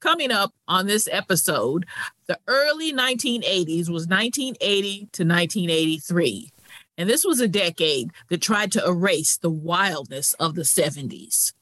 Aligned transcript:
coming 0.00 0.32
up 0.32 0.52
on 0.66 0.86
this 0.86 1.08
episode, 1.10 1.86
the 2.26 2.38
early 2.46 2.92
1980s 2.92 3.88
was 3.88 4.06
1980 4.06 5.08
to 5.12 5.24
1983. 5.24 6.50
And 6.98 7.08
this 7.08 7.24
was 7.24 7.40
a 7.40 7.48
decade 7.48 8.10
that 8.28 8.42
tried 8.42 8.72
to 8.72 8.84
erase 8.84 9.36
the 9.36 9.50
wildness 9.50 10.34
of 10.34 10.54
the 10.54 10.62
70s. 10.62 11.52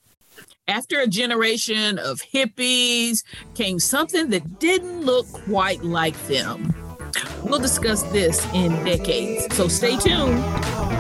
After 0.67 1.01
a 1.01 1.07
generation 1.07 1.99
of 1.99 2.21
hippies 2.21 3.23
came 3.55 3.79
something 3.79 4.31
that 4.31 4.59
didn't 4.59 5.03
look 5.03 5.27
quite 5.27 5.83
like 5.83 6.19
them. 6.27 6.75
We'll 7.43 7.59
discuss 7.59 8.03
this 8.05 8.45
in 8.53 8.73
decades, 8.85 9.55
so 9.57 9.69
stay 9.69 9.97
tuned. 9.97 10.98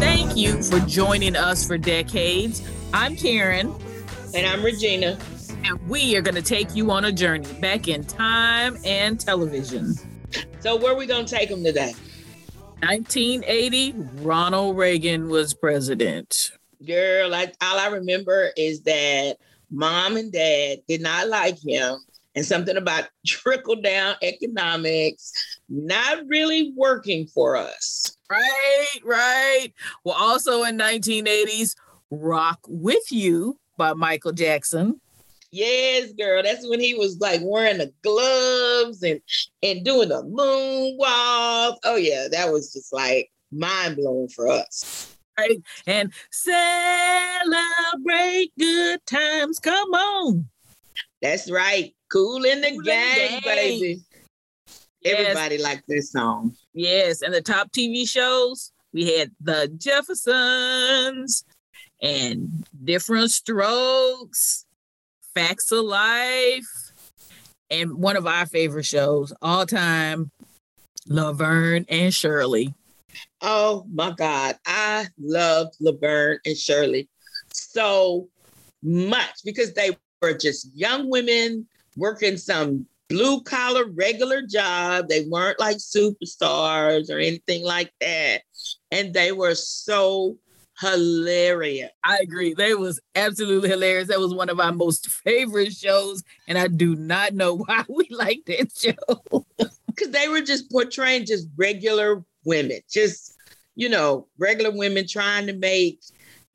Thank 0.00 0.34
you 0.34 0.62
for 0.62 0.78
joining 0.86 1.36
us 1.36 1.66
for 1.66 1.76
decades. 1.76 2.66
I'm 2.94 3.16
Karen. 3.16 3.74
And 4.34 4.46
I'm 4.46 4.64
Regina. 4.64 5.18
And 5.64 5.86
we 5.86 6.16
are 6.16 6.22
going 6.22 6.36
to 6.36 6.42
take 6.42 6.74
you 6.74 6.90
on 6.90 7.04
a 7.04 7.12
journey 7.12 7.52
back 7.60 7.86
in 7.88 8.02
time 8.02 8.78
and 8.86 9.20
television. 9.20 9.94
So, 10.60 10.76
where 10.76 10.94
are 10.94 10.96
we 10.96 11.04
going 11.04 11.26
to 11.26 11.34
take 11.34 11.50
them 11.50 11.62
today? 11.62 11.92
1980, 12.80 13.92
Ronald 14.22 14.78
Reagan 14.78 15.28
was 15.28 15.52
president. 15.52 16.52
Girl, 16.86 17.28
like 17.28 17.54
all 17.62 17.78
I 17.78 17.88
remember 17.88 18.52
is 18.56 18.80
that 18.84 19.36
mom 19.70 20.16
and 20.16 20.32
dad 20.32 20.78
did 20.88 21.02
not 21.02 21.28
like 21.28 21.58
him, 21.62 21.98
and 22.34 22.46
something 22.46 22.78
about 22.78 23.04
trickle 23.26 23.82
down 23.82 24.14
economics 24.22 25.53
not 25.68 26.26
really 26.26 26.72
working 26.76 27.26
for 27.26 27.56
us. 27.56 28.16
Right, 28.30 29.00
right. 29.04 29.68
Well, 30.04 30.16
also 30.18 30.64
in 30.64 30.78
1980s, 30.78 31.74
Rock 32.10 32.60
with 32.68 33.10
You 33.10 33.58
by 33.76 33.94
Michael 33.94 34.32
Jackson. 34.32 35.00
Yes, 35.50 36.12
girl. 36.12 36.42
That's 36.42 36.68
when 36.68 36.80
he 36.80 36.94
was 36.94 37.18
like 37.20 37.40
wearing 37.44 37.78
the 37.78 37.92
gloves 38.02 39.04
and 39.04 39.20
and 39.62 39.84
doing 39.84 40.08
the 40.08 40.22
moonwalk. 40.24 41.76
Oh 41.84 41.96
yeah, 41.96 42.26
that 42.30 42.50
was 42.52 42.72
just 42.72 42.92
like 42.92 43.30
mind 43.52 43.96
blowing 43.96 44.28
for 44.28 44.48
us. 44.48 45.16
Right. 45.38 45.62
And 45.86 46.12
celebrate 46.30 46.62
good 48.58 49.04
times. 49.06 49.58
Come 49.58 49.94
on. 49.94 50.48
That's 51.22 51.50
right. 51.50 51.94
Cool 52.10 52.44
in 52.44 52.60
the, 52.60 52.70
cool 52.70 52.82
gang, 52.82 53.14
the 53.14 53.40
gang, 53.40 53.40
baby. 53.44 54.00
Yes. 55.04 55.20
Everybody 55.20 55.58
liked 55.58 55.84
this 55.86 56.12
song. 56.12 56.56
Yes. 56.72 57.22
And 57.22 57.34
the 57.34 57.42
top 57.42 57.72
TV 57.72 58.08
shows, 58.08 58.72
we 58.92 59.16
had 59.18 59.30
the 59.40 59.68
Jeffersons, 59.76 61.44
and 62.00 62.66
different 62.84 63.30
strokes, 63.30 64.66
facts 65.34 65.72
of 65.72 65.84
life, 65.84 66.92
and 67.70 67.94
one 67.94 68.16
of 68.16 68.26
our 68.26 68.46
favorite 68.46 68.84
shows 68.84 69.32
all 69.40 69.66
time, 69.66 70.30
Laverne 71.06 71.86
and 71.88 72.12
Shirley. 72.12 72.74
Oh 73.40 73.86
my 73.92 74.10
God. 74.10 74.56
I 74.66 75.06
love 75.18 75.68
Laverne 75.80 76.38
and 76.44 76.56
Shirley 76.56 77.08
so 77.52 78.28
much 78.82 79.42
because 79.44 79.72
they 79.72 79.96
were 80.20 80.34
just 80.34 80.74
young 80.74 81.08
women 81.10 81.66
working 81.96 82.36
some 82.36 82.86
blue 83.08 83.42
collar 83.42 83.86
regular 83.86 84.42
job. 84.42 85.08
They 85.08 85.26
weren't 85.28 85.60
like 85.60 85.78
superstars 85.78 87.10
or 87.10 87.18
anything 87.18 87.64
like 87.64 87.92
that. 88.00 88.42
And 88.90 89.12
they 89.14 89.32
were 89.32 89.54
so 89.54 90.38
hilarious. 90.80 91.90
I 92.04 92.18
agree. 92.18 92.54
They 92.54 92.74
was 92.74 93.00
absolutely 93.14 93.68
hilarious. 93.68 94.08
That 94.08 94.20
was 94.20 94.34
one 94.34 94.48
of 94.48 94.60
our 94.60 94.72
most 94.72 95.08
favorite 95.08 95.72
shows, 95.72 96.22
and 96.48 96.58
I 96.58 96.68
do 96.68 96.94
not 96.94 97.34
know 97.34 97.56
why 97.66 97.84
we 97.88 98.08
liked 98.10 98.46
that 98.46 98.72
show. 98.76 99.46
Because 99.86 100.10
they 100.10 100.28
were 100.28 100.40
just 100.40 100.70
portraying 100.70 101.26
just 101.26 101.48
regular 101.56 102.24
women, 102.44 102.80
just 102.90 103.36
you 103.76 103.88
know, 103.88 104.28
regular 104.38 104.70
women 104.70 105.06
trying 105.08 105.46
to 105.46 105.52
make 105.52 106.00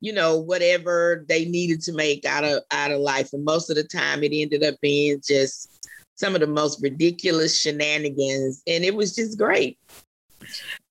you 0.02 0.12
know 0.12 0.38
whatever 0.38 1.26
they 1.28 1.44
needed 1.44 1.82
to 1.82 1.92
make 1.92 2.24
out 2.24 2.44
of 2.44 2.62
out 2.70 2.90
of 2.90 3.00
life, 3.00 3.32
and 3.32 3.44
most 3.44 3.70
of 3.70 3.76
the 3.76 3.84
time 3.84 4.22
it 4.22 4.32
ended 4.32 4.62
up 4.62 4.74
being 4.80 5.20
just 5.26 5.69
some 6.20 6.34
of 6.34 6.40
the 6.40 6.46
most 6.46 6.82
ridiculous 6.82 7.60
shenanigans, 7.60 8.62
and 8.66 8.84
it 8.84 8.94
was 8.94 9.14
just 9.14 9.38
great. 9.38 9.78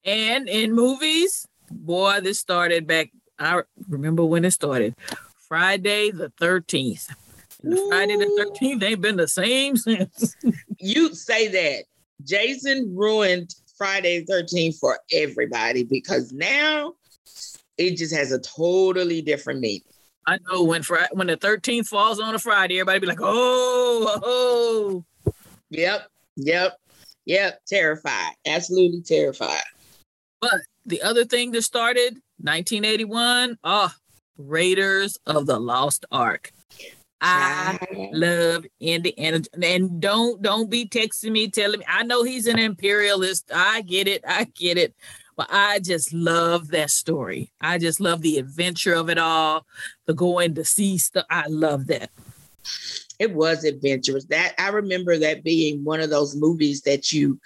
And 0.03 0.50
in 0.50 0.73
movies, 0.73 1.47
boy, 1.72 2.19
this 2.22 2.40
started 2.40 2.88
back 2.88 3.12
I 3.39 3.62
remember 3.88 4.25
when 4.25 4.44
it 4.44 4.51
started. 4.51 4.95
Friday 5.47 6.12
the 6.12 6.31
13th. 6.41 7.07
The 7.63 7.88
Friday 7.89 8.18
the 8.18 8.53
13th 8.62 8.84
ain't 8.84 9.01
been 9.01 9.16
the 9.16 9.28
same 9.28 9.78
since. 9.78 10.35
you 10.79 11.13
say 11.16 11.47
that. 11.47 11.85
Jason 12.23 12.94
ruined 12.95 13.56
Friday 13.78 14.23
the 14.25 14.34
13th 14.34 14.78
for 14.78 15.00
everybody 15.13 15.84
because 15.84 16.34
now 16.34 16.94
it 17.78 17.95
just 17.95 18.13
has 18.13 18.31
a 18.34 18.39
totally 18.39 19.22
different 19.22 19.62
meaning. 19.62 19.84
I 20.28 20.38
know 20.50 20.63
when 20.63 20.84
Friday, 20.84 21.07
when 21.13 21.28
the 21.28 21.38
13th 21.38 21.88
falls 21.88 22.19
on 22.19 22.35
a 22.35 22.39
Friday, 22.39 22.79
everybody 22.79 23.00
be 23.00 23.07
like, 23.07 23.22
oh, 23.22 24.19
oh. 24.22 24.22
oh. 24.23 25.06
Yep, 25.69 26.07
yep, 26.35 26.78
yep. 27.25 27.62
Terrified. 27.68 28.34
Absolutely 28.46 29.02
terrified. 29.02 29.63
But 30.41 30.62
the 30.85 31.02
other 31.02 31.25
thing 31.25 31.52
that 31.52 31.63
started 31.63 32.22
1981. 32.41 33.57
Oh, 33.63 33.91
Raiders 34.38 35.18
of 35.25 35.46
the 35.46 35.59
Lost 35.59 36.06
Ark. 36.12 36.52
I 37.22 37.78
love 38.13 38.66
Indiana. 38.80 39.41
And 39.62 40.00
don't 40.00 40.41
don't 40.41 40.69
be 40.69 40.88
texting 40.88 41.31
me 41.31 41.50
telling 41.50 41.80
me 41.80 41.86
I 41.88 42.03
know 42.03 42.24
he's 42.24 42.47
an 42.47 42.57
imperialist. 42.57 43.51
I 43.53 43.81
get 43.81 44.07
it. 44.07 44.24
I 44.25 44.46
get 44.46 44.78
it. 44.78 44.96
But 45.36 45.47
I 45.50 45.80
just 45.80 46.13
love 46.13 46.69
that 46.69 46.90
story. 46.90 47.51
I 47.59 47.78
just 47.78 48.00
love 48.00 48.22
the 48.22 48.38
adventure 48.38 48.94
of 48.94 49.09
it 49.09 49.18
all, 49.18 49.66
the 50.06 50.13
going 50.13 50.56
to 50.56 50.66
see 50.66 50.97
stuff. 50.97 51.25
I 51.30 51.47
love 51.47 51.88
that. 51.88 52.09
It 53.19 53.34
was 53.34 53.63
adventurous. 53.63 54.25
That 54.25 54.53
I 54.57 54.69
remember 54.69 55.18
that 55.18 55.44
being 55.44 55.84
one 55.84 56.02
of 56.02 56.09
those 56.09 56.35
movies 56.35 56.81
that 56.81 57.12
you 57.12 57.40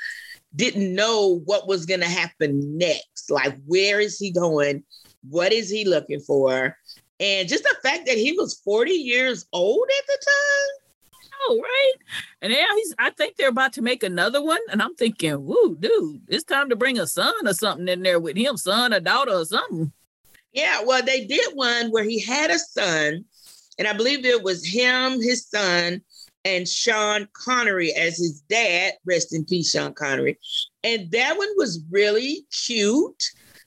didn't 0.55 0.93
know 0.93 1.41
what 1.45 1.67
was 1.67 1.85
going 1.85 2.01
to 2.01 2.07
happen 2.07 2.77
next. 2.77 3.31
Like, 3.31 3.57
where 3.65 3.99
is 3.99 4.19
he 4.19 4.31
going? 4.31 4.83
What 5.27 5.51
is 5.51 5.69
he 5.69 5.85
looking 5.85 6.19
for? 6.19 6.77
And 7.19 7.49
just 7.49 7.63
the 7.63 7.75
fact 7.81 8.05
that 8.05 8.17
he 8.17 8.33
was 8.33 8.59
40 8.63 8.91
years 8.91 9.45
old 9.51 9.87
at 9.99 10.07
the 10.07 10.25
time. 10.25 11.29
Oh, 11.45 11.59
right. 11.61 11.93
And 12.41 12.53
now 12.53 12.65
he's, 12.75 12.93
I 12.99 13.09
think 13.09 13.35
they're 13.35 13.49
about 13.49 13.73
to 13.73 13.81
make 13.81 14.03
another 14.03 14.41
one. 14.43 14.59
And 14.71 14.81
I'm 14.81 14.95
thinking, 14.95 15.43
woo, 15.45 15.75
dude, 15.79 16.21
it's 16.27 16.43
time 16.43 16.69
to 16.69 16.75
bring 16.75 16.99
a 16.99 17.07
son 17.07 17.33
or 17.45 17.53
something 17.53 17.87
in 17.87 18.01
there 18.03 18.19
with 18.19 18.37
him, 18.37 18.57
son, 18.57 18.93
a 18.93 18.99
daughter, 18.99 19.31
or 19.31 19.45
something. 19.45 19.91
Yeah, 20.53 20.83
well, 20.85 21.01
they 21.01 21.25
did 21.25 21.53
one 21.53 21.89
where 21.89 22.03
he 22.03 22.19
had 22.19 22.51
a 22.51 22.59
son, 22.59 23.25
and 23.77 23.87
I 23.87 23.93
believe 23.93 24.25
it 24.25 24.43
was 24.43 24.65
him, 24.65 25.21
his 25.21 25.47
son, 25.47 26.01
and 26.45 26.67
Sean 26.67 27.27
Connery 27.33 27.93
as 27.93 28.17
his 28.17 28.41
dad. 28.49 28.93
Rest 29.05 29.33
in 29.33 29.45
peace, 29.45 29.71
Sean 29.71 29.93
Connery. 29.93 30.37
And 30.83 31.09
that 31.11 31.37
one 31.37 31.49
was 31.55 31.83
really 31.89 32.45
cute, 32.65 33.23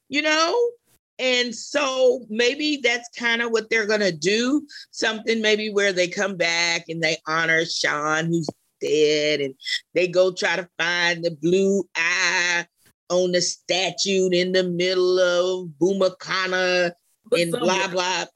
you 0.08 0.22
know? 0.22 0.70
And 1.18 1.54
so 1.54 2.26
maybe 2.28 2.80
that's 2.82 3.08
kind 3.18 3.40
of 3.40 3.50
what 3.50 3.70
they're 3.70 3.86
going 3.86 4.00
to 4.00 4.12
do. 4.12 4.66
Something 4.90 5.40
maybe 5.40 5.70
where 5.70 5.92
they 5.92 6.08
come 6.08 6.36
back 6.36 6.84
and 6.88 7.02
they 7.02 7.16
honor 7.26 7.64
Sean, 7.64 8.26
who's 8.26 8.48
dead, 8.80 9.40
and 9.40 9.54
they 9.94 10.06
go 10.06 10.32
try 10.32 10.56
to 10.56 10.68
find 10.78 11.24
the 11.24 11.30
blue 11.30 11.84
eye 11.96 12.66
on 13.08 13.32
the 13.32 13.40
statue 13.40 14.28
in 14.30 14.52
the 14.52 14.64
middle 14.64 15.18
of 15.18 15.68
Bumacana 15.80 16.92
and 17.32 17.52
blah, 17.52 17.88
blah. 17.88 18.26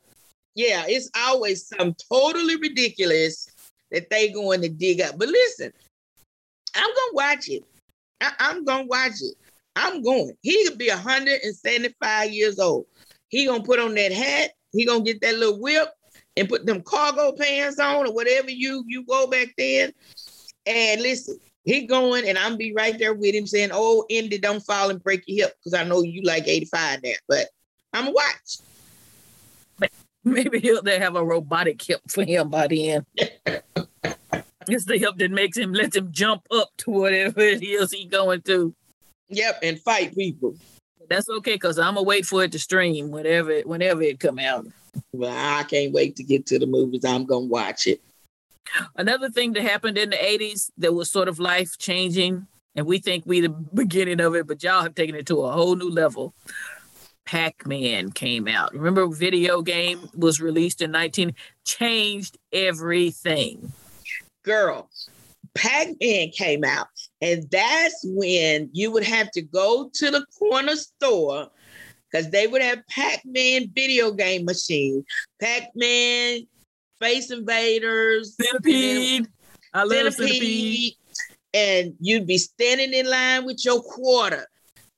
Yeah, 0.55 0.85
it's 0.87 1.11
always 1.17 1.67
some 1.67 1.94
totally 2.11 2.56
ridiculous 2.56 3.49
that 3.91 4.11
they 4.11 4.31
going 4.31 4.62
to 4.62 4.69
dig 4.69 5.00
up. 5.00 5.19
But 5.19 5.29
listen, 5.29 5.73
I'm 6.75 6.88
gonna 6.88 7.12
watch 7.12 7.49
it. 7.49 7.64
I- 8.20 8.35
am 8.38 8.64
gonna 8.64 8.87
watch 8.87 9.20
it. 9.20 9.35
I'm 9.76 10.02
going. 10.02 10.37
He 10.43 10.67
could 10.67 10.79
be 10.79 10.88
175 10.88 12.31
years 12.32 12.58
old. 12.58 12.87
He 13.29 13.47
gonna 13.47 13.62
put 13.62 13.81
on 13.81 13.94
that 13.94 14.12
hat. 14.12 14.52
He 14.73 14.85
gonna 14.85 15.05
get 15.05 15.20
that 15.23 15.37
little 15.37 15.61
whip 15.61 15.88
and 16.37 16.49
put 16.49 16.67
them 16.67 16.82
cargo 16.82 17.32
pants 17.32 17.79
on 17.79 18.06
or 18.06 18.12
whatever 18.12 18.50
you 18.50 18.85
you 18.87 19.05
go 19.05 19.26
back 19.26 19.49
then. 19.56 19.93
And 20.67 21.00
listen, 21.00 21.38
he 21.64 21.87
going 21.87 22.29
and 22.29 22.38
I'm 22.38 22.56
be 22.56 22.73
right 22.73 22.99
there 22.99 23.14
with 23.14 23.35
him 23.35 23.47
saying, 23.47 23.70
"Oh, 23.73 24.05
Indy, 24.08 24.38
don't 24.38 24.64
fall 24.64 24.91
and 24.91 25.02
break 25.02 25.23
your 25.26 25.47
hip," 25.47 25.56
because 25.58 25.75
I 25.75 25.85
know 25.85 26.02
you 26.02 26.23
like 26.23 26.47
85 26.47 27.02
there. 27.02 27.19
But 27.29 27.49
I'm 27.93 28.12
watch. 28.12 28.58
Maybe 30.25 30.61
he'll 30.61 30.82
they 30.82 30.99
have 30.99 31.17
a 31.17 31.25
robotic 31.25 31.81
hip 31.81 32.02
for 32.08 32.25
him 32.25 32.50
by 32.50 32.67
the 32.67 32.90
end. 32.90 33.06
it's 34.69 34.84
the 34.84 34.99
hip 34.99 35.17
that 35.17 35.31
makes 35.31 35.56
him 35.56 35.72
let 35.72 35.96
him 35.96 36.12
jump 36.12 36.43
up 36.50 36.69
to 36.78 36.90
whatever 36.90 37.40
it 37.40 37.62
is 37.62 37.93
he 37.93 38.05
going 38.05 38.43
to. 38.43 38.75
Yep, 39.31 39.61
and 39.62 39.81
fight 39.81 40.14
people. 40.14 40.56
That's 41.08 41.28
okay 41.28 41.55
because 41.55 41.78
I'm 41.78 41.94
gonna 41.94 42.02
wait 42.02 42.26
for 42.26 42.44
it 42.44 42.52
to 42.52 42.58
stream 42.58 43.11
whenever 43.11 43.50
it, 43.50 43.67
whenever 43.67 44.02
it 44.02 44.20
come 44.20 44.38
out. 44.38 44.67
Well, 45.12 45.34
I 45.34 45.62
can't 45.64 45.93
wait 45.93 46.17
to 46.17 46.23
get 46.23 46.46
to 46.46 46.58
the 46.58 46.66
movies. 46.66 47.05
I'm 47.05 47.25
gonna 47.25 47.46
watch 47.46 47.87
it. 47.87 48.02
Another 48.96 49.31
thing 49.31 49.52
that 49.55 49.62
happened 49.62 49.99
in 49.99 50.11
the 50.11 50.16
80s 50.16 50.70
that 50.78 50.93
was 50.93 51.11
sort 51.11 51.28
of 51.28 51.40
life 51.40 51.78
changing, 51.78 52.46
and 52.76 52.87
we 52.87 52.99
think 52.99 53.25
we 53.26 53.40
the 53.40 53.49
beginning 53.49 54.20
of 54.20 54.34
it, 54.34 54.46
but 54.46 54.62
y'all 54.62 54.82
have 54.82 54.94
taken 54.94 55.14
it 55.14 55.26
to 55.26 55.43
a 55.43 55.52
whole 55.52 55.76
new 55.76 55.90
level. 55.90 56.34
Pac-Man 57.30 58.10
came 58.10 58.48
out. 58.48 58.74
Remember, 58.74 59.06
video 59.06 59.62
game 59.62 60.08
was 60.16 60.40
released 60.40 60.82
in 60.82 60.90
19, 60.90 61.32
changed 61.64 62.36
everything. 62.52 63.72
Girl, 64.42 64.90
Pac-Man 65.54 66.30
came 66.30 66.64
out, 66.64 66.88
and 67.22 67.48
that's 67.52 68.00
when 68.02 68.68
you 68.72 68.90
would 68.90 69.04
have 69.04 69.30
to 69.30 69.42
go 69.42 69.88
to 69.94 70.10
the 70.10 70.26
corner 70.40 70.74
store 70.74 71.48
because 72.10 72.32
they 72.32 72.48
would 72.48 72.62
have 72.62 72.80
Pac-Man 72.88 73.70
video 73.76 74.10
game 74.10 74.44
machine, 74.44 75.04
Pac-Man, 75.40 76.40
Space 76.96 77.30
Invaders, 77.30 78.34
Centipede. 78.42 79.28
I 79.72 79.84
love 79.84 80.14
Centipede, 80.14 80.16
Centipede. 80.16 80.96
and 81.54 81.94
you'd 82.00 82.26
be 82.26 82.38
standing 82.38 82.92
in 82.92 83.08
line 83.08 83.44
with 83.44 83.64
your 83.64 83.80
quarter. 83.80 84.48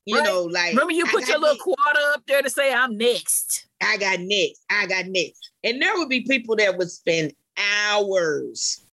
You 0.04 0.16
Right. 0.16 0.24
know, 0.24 0.42
like 0.42 0.70
Remember, 0.70 0.92
you 0.92 1.06
put 1.06 1.28
your 1.28 1.38
little 1.38 1.54
next, 1.54 1.62
quarter 1.62 2.00
up 2.14 2.22
there 2.26 2.42
to 2.42 2.50
say, 2.50 2.72
I'm 2.72 2.96
next. 2.96 3.66
I 3.80 3.96
got 3.96 4.18
next, 4.20 4.64
I 4.68 4.86
got 4.86 5.06
next, 5.06 5.50
and 5.62 5.80
there 5.80 5.96
would 5.96 6.08
be 6.08 6.22
people 6.22 6.56
that 6.56 6.76
would 6.76 6.90
spend 6.90 7.34
hours 7.56 8.84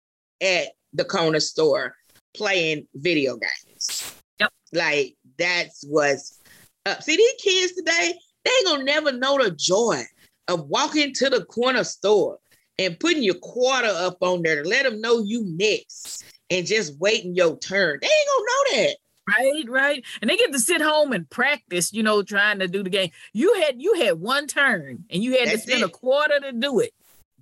at 0.41 0.69
the 0.93 1.05
corner 1.05 1.41
store 1.41 1.95
playing 2.35 2.87
video 2.95 3.37
games. 3.37 4.15
Yep. 4.41 4.53
Like 4.73 5.17
that's 5.39 5.85
what's 5.89 6.39
up. 6.87 7.03
See, 7.03 7.17
these 7.17 7.35
kids 7.43 7.73
today, 7.75 8.15
they 8.45 8.51
ain't 8.51 8.67
gonna 8.67 8.85
never 8.85 9.13
know 9.13 9.43
the 9.43 9.51
joy 9.51 10.03
of 10.49 10.69
walking 10.69 11.13
to 11.15 11.31
the 11.31 11.45
corner 11.45 11.85
store 11.85 12.39
and 12.79 12.99
putting 13.01 13.23
your 13.23 13.35
quarter 13.37 13.89
up 13.89 14.19
on 14.21 14.43
there 14.43 14.63
to 14.63 14.69
let 14.69 14.85
them 14.85 15.01
know 15.01 15.23
you 15.23 15.45
next 15.57 16.25
and 16.51 16.67
just 16.67 16.99
waiting 16.99 17.35
your 17.35 17.59
turn. 17.59 17.99
They 18.01 18.07
ain't 18.07 18.29
gonna 18.29 18.45
know 18.47 18.83
that. 18.87 18.97
Right, 19.29 19.65
right. 19.69 20.05
And 20.21 20.31
they 20.31 20.37
get 20.37 20.53
to 20.53 20.59
sit 20.59 20.81
home 20.81 21.13
and 21.13 21.29
practice, 21.29 21.93
you 21.93 22.03
know, 22.03 22.23
trying 22.23 22.59
to 22.61 22.69
do 22.69 22.83
the 22.83 22.91
game. 22.91 23.11
You 23.33 23.55
had 23.63 23.81
you 23.81 23.95
had 23.95 24.21
one 24.21 24.47
turn 24.47 25.05
and 25.11 25.23
you 25.23 25.39
had 25.39 25.49
That's 25.49 25.65
to 25.65 25.71
spend 25.71 25.85
a 25.85 25.89
quarter 25.89 26.41
to 26.41 26.53
do 26.53 26.81
it. 26.81 26.93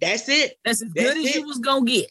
That's 0.00 0.28
it. 0.28 0.58
That's 0.64 0.82
as 0.82 0.90
That's 0.92 1.14
good 1.14 1.24
as 1.24 1.34
you 1.34 1.46
was 1.46 1.58
gonna 1.58 1.86
get. 1.86 2.10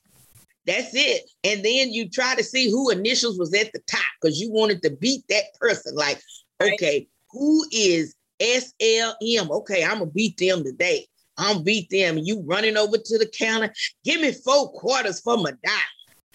That's 0.66 0.96
it. 0.96 1.24
And 1.44 1.64
then 1.64 1.92
you 1.92 2.10
try 2.10 2.36
to 2.36 2.44
see 2.44 2.70
who 2.70 2.90
initials 2.90 3.38
was 3.38 3.54
at 3.54 3.72
the 3.74 3.80
top 3.88 4.02
because 4.20 4.40
you 4.40 4.52
wanted 4.52 4.82
to 4.84 4.92
beat 4.92 5.24
that 5.30 5.46
person. 5.60 5.96
Like, 5.96 6.22
Right. 6.60 6.74
okay, 6.74 7.08
who 7.32 7.66
is 7.72 8.16
SLM? 8.40 9.50
Okay, 9.52 9.84
I'm 9.84 10.00
gonna 10.00 10.08
beat 10.08 10.38
them 10.38 10.64
today. 10.64 11.08
I'm 11.38 11.54
gonna 11.54 11.64
beat 11.64 11.90
them. 11.90 12.18
You 12.18 12.42
running 12.46 12.78
over 12.78 12.98
to 12.98 13.18
the 13.18 13.28
counter. 13.28 13.74
Give 14.04 14.22
me 14.22 14.32
four 14.32 14.72
quarters 14.72 15.20
for 15.22 15.38
my 15.38 15.52
dime. 15.52 15.94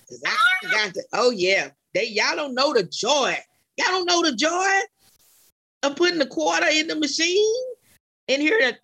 'Cause 0.09 0.23
I 0.27 0.37
got 0.71 0.95
the, 0.95 1.05
oh 1.13 1.31
yeah. 1.31 1.71
They 1.95 2.07
y'all 2.09 2.37
don't 2.37 2.55
know 2.55 2.73
the 2.73 2.85
joy. 2.85 3.37
Y'all 3.77 3.89
don't 3.89 4.07
know 4.07 4.23
the 4.23 4.37
joy 4.37 4.81
of 5.83 5.97
putting 5.97 6.19
the 6.19 6.27
quarter 6.27 6.67
in 6.71 6.87
the 6.87 6.97
machine 6.97 7.65
and 8.29 8.43
hear 8.43 8.59
that. 8.61 8.79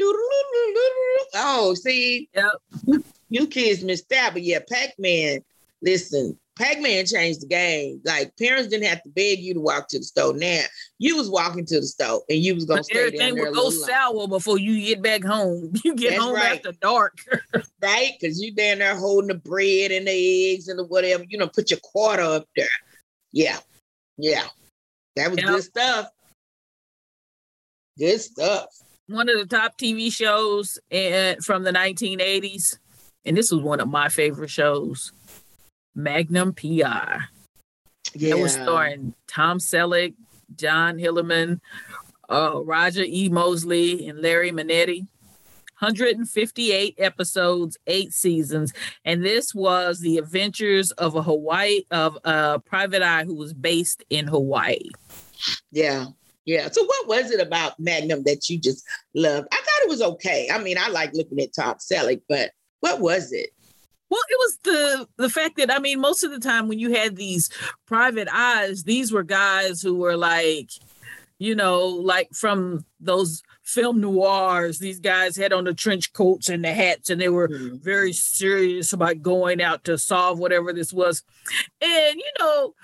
Oh, 1.35 1.75
see, 1.75 2.29
Yep. 2.35 3.03
you 3.29 3.47
kids 3.47 3.85
missed 3.85 4.09
that, 4.09 4.31
but 4.33 4.43
yeah, 4.43 4.61
Pac-Man. 4.69 5.41
Listen, 5.83 6.39
Pac-Man 6.59 7.05
changed 7.05 7.43
the 7.43 7.47
game. 7.47 8.01
Like 8.05 8.35
parents 8.39 8.69
didn't 8.69 8.87
have 8.89 9.03
to 9.03 9.11
beg 9.11 9.41
you 9.41 9.55
to 9.55 9.61
walk 9.61 9.89
to 9.89 9.99
the 9.99 10.05
store. 10.05 10.33
Now 10.35 10.63
you 10.99 11.17
was 11.17 11.29
walking 11.29 11.67
to 11.67 11.81
the 11.81 11.87
store 11.87 12.23
and 12.31 12.39
you 12.39 12.55
was 12.55 12.65
gonna 12.65 12.79
But 12.79 12.87
stay 12.87 12.99
everything 12.99 13.35
there 13.35 13.45
would 13.45 13.55
go 13.55 13.65
little 13.67 13.81
long, 13.81 13.89
sour 13.89 14.29
before 14.29 14.59
you 14.59 14.81
get 14.81 15.03
back 15.03 15.23
home. 15.23 15.73
You 15.85 15.95
get 15.95 16.13
That's 16.13 16.23
home 16.23 16.35
right. 16.35 16.57
after 16.57 16.73
dark. 16.81 17.19
right? 17.83 18.13
Because 18.19 18.41
you 18.41 18.55
down 18.55 18.79
there 18.79 18.97
holding 18.97 19.29
the 19.29 19.35
bread 19.35 19.91
and 19.93 20.07
the 20.09 20.53
eggs 20.55 20.69
and 20.69 20.79
the 20.79 20.85
whatever. 20.85 21.25
You 21.29 21.37
know, 21.39 21.47
put 21.49 21.71
your 21.71 21.81
quarter 21.81 22.23
up 22.23 22.49
there. 22.57 22.67
Yeah, 23.37 23.59
yeah, 24.17 24.45
that 25.15 25.31
was 25.31 25.39
Yep. 25.39 25.47
good 25.49 25.63
stuff. 25.63 26.07
Good 27.99 28.19
stuff. 28.19 28.67
one 29.09 29.29
of 29.29 29.37
the 29.39 29.45
top 29.45 29.77
TV 29.77 30.11
shows 30.11 30.79
and 30.91 31.45
from 31.45 31.63
the 31.63 31.71
1980s, 31.71 32.79
and 33.27 33.37
this 33.37 33.53
was 33.53 33.61
one 33.61 33.79
of 33.79 33.89
my 33.89 34.09
favorite 34.09 34.49
shows, 34.49 35.13
Magnum 35.95 36.55
PI. 36.55 37.21
Yeah, 38.15 38.31
It 38.31 38.39
was 38.39 38.55
starring 38.55 39.15
Tom 39.29 39.59
Selleck, 39.59 40.15
John 40.57 40.97
Hillerman, 40.97 41.61
uh, 42.31 42.63
Roger 42.65 43.05
E. 43.07 43.29
Mosley, 43.29 44.09
and 44.09 44.23
Larry 44.23 44.51
Manetti. 44.51 45.07
158 45.81 46.95
episodes, 46.99 47.77
eight 47.87 48.13
seasons, 48.13 48.73
and 49.05 49.25
this 49.25 49.55
was 49.55 50.01
the 50.01 50.19
adventures 50.19 50.91
of 50.93 51.15
a 51.15 51.23
Hawaii 51.23 51.83
of 51.91 52.19
a 52.25 52.61
private 52.61 53.03
eye 53.03 53.25
who 53.25 53.35
was 53.35 53.53
based 53.53 54.05
in 54.11 54.27
Hawaii. 54.27 54.91
Yeah. 55.71 56.07
Yeah. 56.45 56.69
So 56.71 56.85
what 56.85 57.09
was 57.09 57.31
it 57.31 57.41
about 57.41 57.79
Magnum 57.79 58.23
that 58.23 58.49
you 58.49 58.59
just 58.59 58.85
loved? 59.15 59.49
I 59.53 59.57
thought 59.57 59.85
it 59.85 59.89
was 59.89 60.03
okay. 60.03 60.49
I 60.51 60.59
mean, 60.59 60.79
I 60.79 60.89
like 60.89 61.13
looking 61.13 61.41
at 61.41 61.55
Tom 61.55 61.75
Selleck, 61.75 62.23
but 62.29 62.53
what 62.81 63.01
was 63.01 63.33
it? 63.33 63.51
Well, 64.09 64.21
it 64.31 64.39
was 64.39 64.59
the 64.63 65.09
the 65.25 65.29
fact 65.29 65.57
that 65.57 65.73
I 65.73 65.81
mean, 65.81 66.01
most 66.01 66.23
of 66.23 66.31
the 66.31 66.39
time 66.39 66.69
when 66.69 66.79
you 66.79 66.95
had 66.95 67.17
these 67.17 67.51
private 67.87 68.29
eyes, 68.33 68.85
these 68.85 69.13
were 69.13 69.25
guys 69.25 69.83
who 69.83 69.97
were 69.97 70.17
like, 70.17 70.71
you 71.39 71.57
know, 71.57 71.87
like 71.87 72.29
from 72.33 72.85
those 73.01 73.43
film 73.67 74.01
noirs. 74.01 74.79
These 74.79 75.01
guys 75.01 75.37
had 75.37 75.53
on 75.53 75.65
the 75.65 75.75
trench 75.75 76.13
coats 76.13 76.49
and 76.49 76.65
the 76.65 76.73
hats, 76.73 77.11
and 77.11 77.21
they 77.21 77.29
were 77.29 77.49
mm-hmm. 77.49 77.77
very 77.77 78.13
serious 78.13 78.93
about 78.93 79.23
going 79.23 79.61
out 79.61 79.85
to 79.85 79.99
solve 79.99 80.39
whatever 80.39 80.73
this 80.73 80.93
was. 80.93 81.25
And 81.83 82.17
you 82.17 82.31
know, 82.39 82.75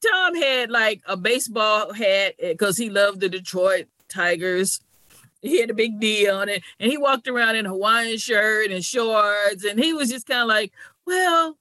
Tom 0.00 0.36
had 0.36 0.70
like 0.70 1.02
a 1.06 1.16
baseball 1.16 1.92
hat 1.92 2.36
eh, 2.38 2.52
because 2.52 2.78
he 2.78 2.88
loved 2.88 3.20
the 3.20 3.28
Detroit 3.28 3.86
Tigers. 4.08 4.80
He 5.42 5.60
had 5.60 5.70
a 5.70 5.74
big 5.74 6.00
D 6.00 6.28
on 6.28 6.48
it, 6.48 6.62
and 6.80 6.90
he 6.90 6.96
walked 6.96 7.28
around 7.28 7.56
in 7.56 7.66
a 7.66 7.70
Hawaiian 7.70 8.18
shirt 8.18 8.70
and 8.70 8.84
shorts, 8.84 9.64
and 9.64 9.78
he 9.78 9.92
was 9.92 10.08
just 10.08 10.26
kind 10.26 10.42
of 10.42 10.48
like, 10.48 10.72
"Well, 11.04 11.56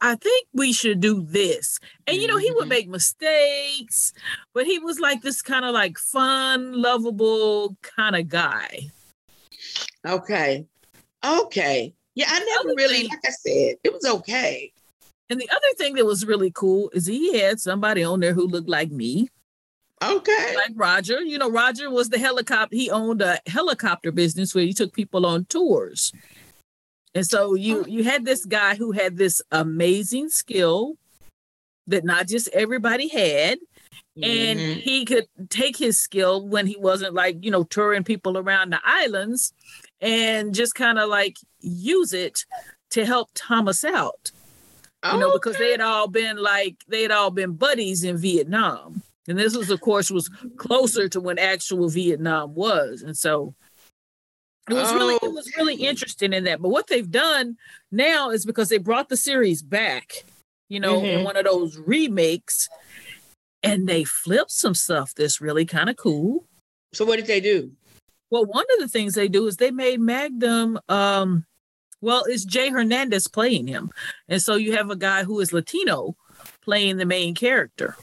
I 0.00 0.14
think 0.16 0.46
we 0.52 0.72
should 0.72 1.00
do 1.00 1.22
this." 1.22 1.78
And 2.06 2.16
you 2.16 2.26
know, 2.28 2.36
he 2.38 2.50
would 2.52 2.66
Mhm. 2.66 2.68
make 2.76 2.88
mistakes, 2.88 4.12
but 4.54 4.66
he 4.66 4.78
was 4.78 5.00
like 5.00 5.22
this 5.22 5.42
kind 5.42 5.64
of 5.64 5.72
like 5.74 5.98
fun, 5.98 6.72
lovable 6.80 7.76
kind 7.82 8.16
of 8.16 8.28
guy. 8.28 8.90
Okay. 10.06 10.66
Okay. 11.24 11.92
Yeah, 12.14 12.26
I 12.28 12.38
never 12.44 12.74
really, 12.76 13.00
thing- 13.02 13.08
like 13.08 13.20
I 13.26 13.30
said, 13.30 13.76
it 13.82 13.92
was 13.92 14.04
okay. 14.04 14.72
And 15.30 15.40
the 15.40 15.48
other 15.50 15.74
thing 15.76 15.94
that 15.96 16.06
was 16.06 16.24
really 16.24 16.50
cool 16.50 16.90
is 16.94 17.06
he 17.06 17.38
had 17.38 17.60
somebody 17.60 18.02
on 18.02 18.20
there 18.20 18.32
who 18.34 18.46
looked 18.46 18.68
like 18.68 18.90
me. 18.90 19.28
Okay. 20.02 20.54
like 20.54 20.70
Roger. 20.76 21.20
You 21.22 21.38
know, 21.38 21.50
Roger 21.50 21.90
was 21.90 22.08
the 22.08 22.18
helicopter. 22.20 22.76
He 22.76 22.88
owned 22.88 23.20
a 23.20 23.40
helicopter 23.48 24.12
business 24.12 24.54
where 24.54 24.64
he 24.64 24.72
took 24.72 24.92
people 24.92 25.26
on 25.26 25.44
tours. 25.46 26.12
And 27.14 27.26
so 27.26 27.54
you 27.54 27.84
you 27.88 28.04
had 28.04 28.24
this 28.24 28.44
guy 28.44 28.74
who 28.74 28.92
had 28.92 29.16
this 29.16 29.42
amazing 29.50 30.28
skill 30.28 30.96
that 31.86 32.04
not 32.04 32.28
just 32.28 32.48
everybody 32.48 33.08
had. 33.08 33.58
And 34.20 34.58
Mhm. 34.58 34.80
he 34.80 35.04
could 35.04 35.26
take 35.48 35.76
his 35.76 35.98
skill 35.98 36.46
when 36.46 36.66
he 36.66 36.76
wasn't 36.76 37.14
like, 37.14 37.38
you 37.40 37.50
know, 37.52 37.62
touring 37.62 38.02
people 38.02 38.36
around 38.36 38.70
the 38.72 38.80
islands 38.84 39.52
and 40.00 40.54
just 40.54 40.74
kind 40.74 40.98
of 40.98 41.08
like 41.08 41.36
use 41.60 42.12
it 42.12 42.44
to 42.90 43.06
help 43.06 43.30
Thomas 43.34 43.84
out. 43.84 44.32
You 45.12 45.18
know, 45.18 45.32
because 45.32 45.56
they 45.56 45.70
had 45.70 45.80
all 45.80 46.08
been 46.08 46.36
like 46.36 46.76
they 46.88 47.02
had 47.02 47.12
all 47.12 47.30
been 47.30 47.52
buddies 47.52 48.02
in 48.02 48.16
Vietnam. 48.18 49.02
And 49.28 49.38
this 49.38 49.56
was, 49.56 49.70
of 49.70 49.80
course, 49.80 50.10
was 50.10 50.28
closer 50.56 51.08
to 51.10 51.20
when 51.20 51.38
actual 51.38 51.88
Vietnam 51.88 52.54
was. 52.54 53.02
And 53.02 53.16
so 53.16 53.54
it 54.70 54.74
was 54.74 54.92
really 54.92 55.14
it 55.22 55.32
was 55.32 55.50
really 55.56 55.74
interesting 55.76 56.32
in 56.32 56.44
that. 56.44 56.60
But 56.60 56.68
what 56.70 56.86
they've 56.86 57.10
done 57.10 57.56
now 57.90 58.30
is 58.30 58.44
because 58.46 58.68
they 58.68 58.78
brought 58.78 59.08
the 59.08 59.16
series 59.16 59.62
back, 59.62 60.24
you 60.68 60.80
know, 60.80 61.00
in 61.04 61.20
Mhm. 61.20 61.24
one 61.24 61.36
of 61.36 61.44
those 61.44 61.76
remakes, 61.76 62.68
and 63.62 63.88
they 63.88 64.04
flipped 64.04 64.52
some 64.52 64.74
stuff 64.74 65.14
that's 65.14 65.40
really 65.40 65.64
kind 65.64 65.90
of 65.90 65.96
cool. 65.96 66.46
So 66.92 67.04
what 67.04 67.16
did 67.16 67.26
they 67.26 67.40
do? 67.40 67.72
Well, 68.30 68.44
one 68.44 68.66
of 68.74 68.80
the 68.80 68.88
things 68.88 69.14
they 69.14 69.28
do 69.28 69.46
is 69.46 69.56
they 69.56 69.70
made 69.70 70.00
Magnum 70.00 70.78
um 70.88 71.44
well, 72.00 72.22
it's 72.28 72.44
Jay 72.44 72.70
Hernandez 72.70 73.26
playing 73.26 73.66
him. 73.66 73.90
And 74.28 74.40
so 74.40 74.54
you 74.54 74.76
have 74.76 74.88
a 74.88 74.96
guy 74.96 75.24
who 75.24 75.40
is 75.40 75.52
Latino 75.52 76.16
playing 76.62 76.96
the 76.98 77.04
main 77.04 77.34
character. 77.34 77.96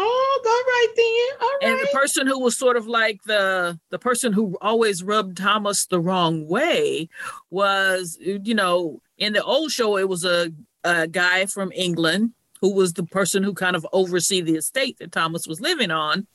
Oh, 0.00 0.40
go 0.44 0.50
right 0.50 0.88
then. 0.96 1.40
All 1.40 1.48
right. 1.48 1.80
And 1.80 1.88
the 1.88 1.92
person 1.92 2.26
who 2.26 2.38
was 2.38 2.56
sort 2.56 2.76
of 2.76 2.86
like 2.86 3.22
the 3.24 3.78
the 3.90 3.98
person 3.98 4.32
who 4.32 4.56
always 4.60 5.02
rubbed 5.02 5.36
Thomas 5.36 5.86
the 5.86 6.00
wrong 6.00 6.46
way 6.46 7.08
was, 7.50 8.16
you 8.20 8.54
know, 8.54 9.02
in 9.18 9.32
the 9.32 9.42
old 9.42 9.72
show, 9.72 9.98
it 9.98 10.08
was 10.08 10.24
a, 10.24 10.52
a 10.84 11.08
guy 11.08 11.46
from 11.46 11.72
England 11.74 12.32
who 12.60 12.72
was 12.72 12.92
the 12.92 13.02
person 13.02 13.42
who 13.42 13.52
kind 13.54 13.74
of 13.74 13.86
oversee 13.92 14.40
the 14.40 14.54
estate 14.54 14.98
that 14.98 15.12
Thomas 15.12 15.46
was 15.46 15.60
living 15.60 15.90
on. 15.90 16.26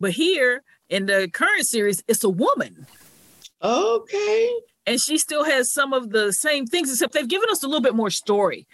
But 0.00 0.12
here 0.12 0.62
in 0.88 1.06
the 1.06 1.28
current 1.32 1.66
series, 1.66 2.02
it's 2.08 2.24
a 2.24 2.30
woman. 2.30 2.86
Okay. 3.62 4.50
And 4.86 5.00
she 5.00 5.18
still 5.18 5.44
has 5.44 5.72
some 5.72 5.92
of 5.92 6.10
the 6.10 6.32
same 6.32 6.66
things, 6.66 6.90
except 6.90 7.12
they've 7.12 7.26
given 7.26 7.50
us 7.50 7.62
a 7.62 7.66
little 7.66 7.82
bit 7.82 7.94
more 7.94 8.10
story 8.10 8.66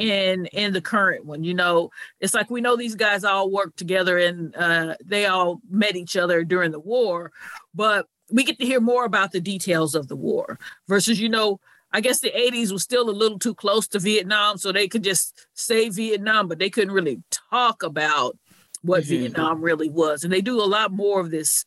in 0.00 0.46
in 0.46 0.72
the 0.72 0.80
current 0.80 1.26
one 1.26 1.44
you 1.44 1.52
know 1.52 1.90
it's 2.20 2.34
like 2.34 2.50
we 2.50 2.60
know 2.60 2.76
these 2.76 2.94
guys 2.94 3.22
all 3.22 3.50
work 3.50 3.74
together 3.76 4.18
and 4.18 4.56
uh 4.56 4.94
they 5.04 5.26
all 5.26 5.60
met 5.68 5.94
each 5.94 6.16
other 6.16 6.42
during 6.42 6.70
the 6.70 6.80
war 6.80 7.30
but 7.74 8.06
we 8.30 8.44
get 8.44 8.58
to 8.58 8.64
hear 8.64 8.80
more 8.80 9.04
about 9.04 9.32
the 9.32 9.40
details 9.40 9.94
of 9.94 10.08
the 10.08 10.16
war 10.16 10.58
versus 10.88 11.20
you 11.20 11.28
know 11.28 11.60
i 11.92 12.00
guess 12.00 12.20
the 12.20 12.30
80s 12.30 12.72
was 12.72 12.82
still 12.82 13.10
a 13.10 13.12
little 13.12 13.38
too 13.38 13.54
close 13.54 13.86
to 13.88 13.98
vietnam 13.98 14.56
so 14.56 14.72
they 14.72 14.88
could 14.88 15.04
just 15.04 15.46
say 15.54 15.90
vietnam 15.90 16.48
but 16.48 16.58
they 16.58 16.70
couldn't 16.70 16.94
really 16.94 17.22
talk 17.30 17.82
about 17.82 18.38
what 18.82 19.02
mm-hmm. 19.02 19.20
vietnam 19.20 19.60
really 19.60 19.90
was 19.90 20.24
and 20.24 20.32
they 20.32 20.40
do 20.40 20.60
a 20.60 20.64
lot 20.64 20.92
more 20.92 21.20
of 21.20 21.30
this 21.30 21.64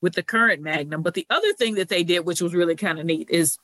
with 0.00 0.14
the 0.14 0.22
current 0.22 0.62
magnum 0.62 1.02
but 1.02 1.14
the 1.14 1.26
other 1.30 1.52
thing 1.54 1.74
that 1.74 1.88
they 1.88 2.04
did 2.04 2.20
which 2.20 2.40
was 2.40 2.54
really 2.54 2.76
kind 2.76 3.00
of 3.00 3.06
neat 3.06 3.28
is 3.28 3.58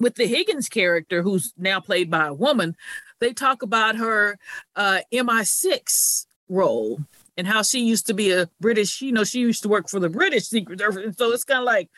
with 0.00 0.14
the 0.16 0.26
Higgins 0.26 0.68
character, 0.68 1.22
who's 1.22 1.52
now 1.56 1.80
played 1.80 2.10
by 2.10 2.26
a 2.26 2.34
woman, 2.34 2.76
they 3.20 3.32
talk 3.32 3.62
about 3.62 3.96
her 3.96 4.38
uh, 4.74 5.00
MI6 5.12 6.26
role 6.48 7.00
and 7.36 7.46
how 7.46 7.62
she 7.62 7.80
used 7.80 8.06
to 8.06 8.14
be 8.14 8.30
a 8.30 8.48
British, 8.60 9.00
you 9.02 9.12
know, 9.12 9.24
she 9.24 9.40
used 9.40 9.62
to 9.62 9.68
work 9.68 9.88
for 9.88 10.00
the 10.00 10.08
British 10.08 10.46
Secret 10.46 10.78
Service. 10.78 11.04
And 11.04 11.16
so 11.16 11.30
it's 11.32 11.44
kind 11.44 11.60
of 11.60 11.66
like, 11.66 11.90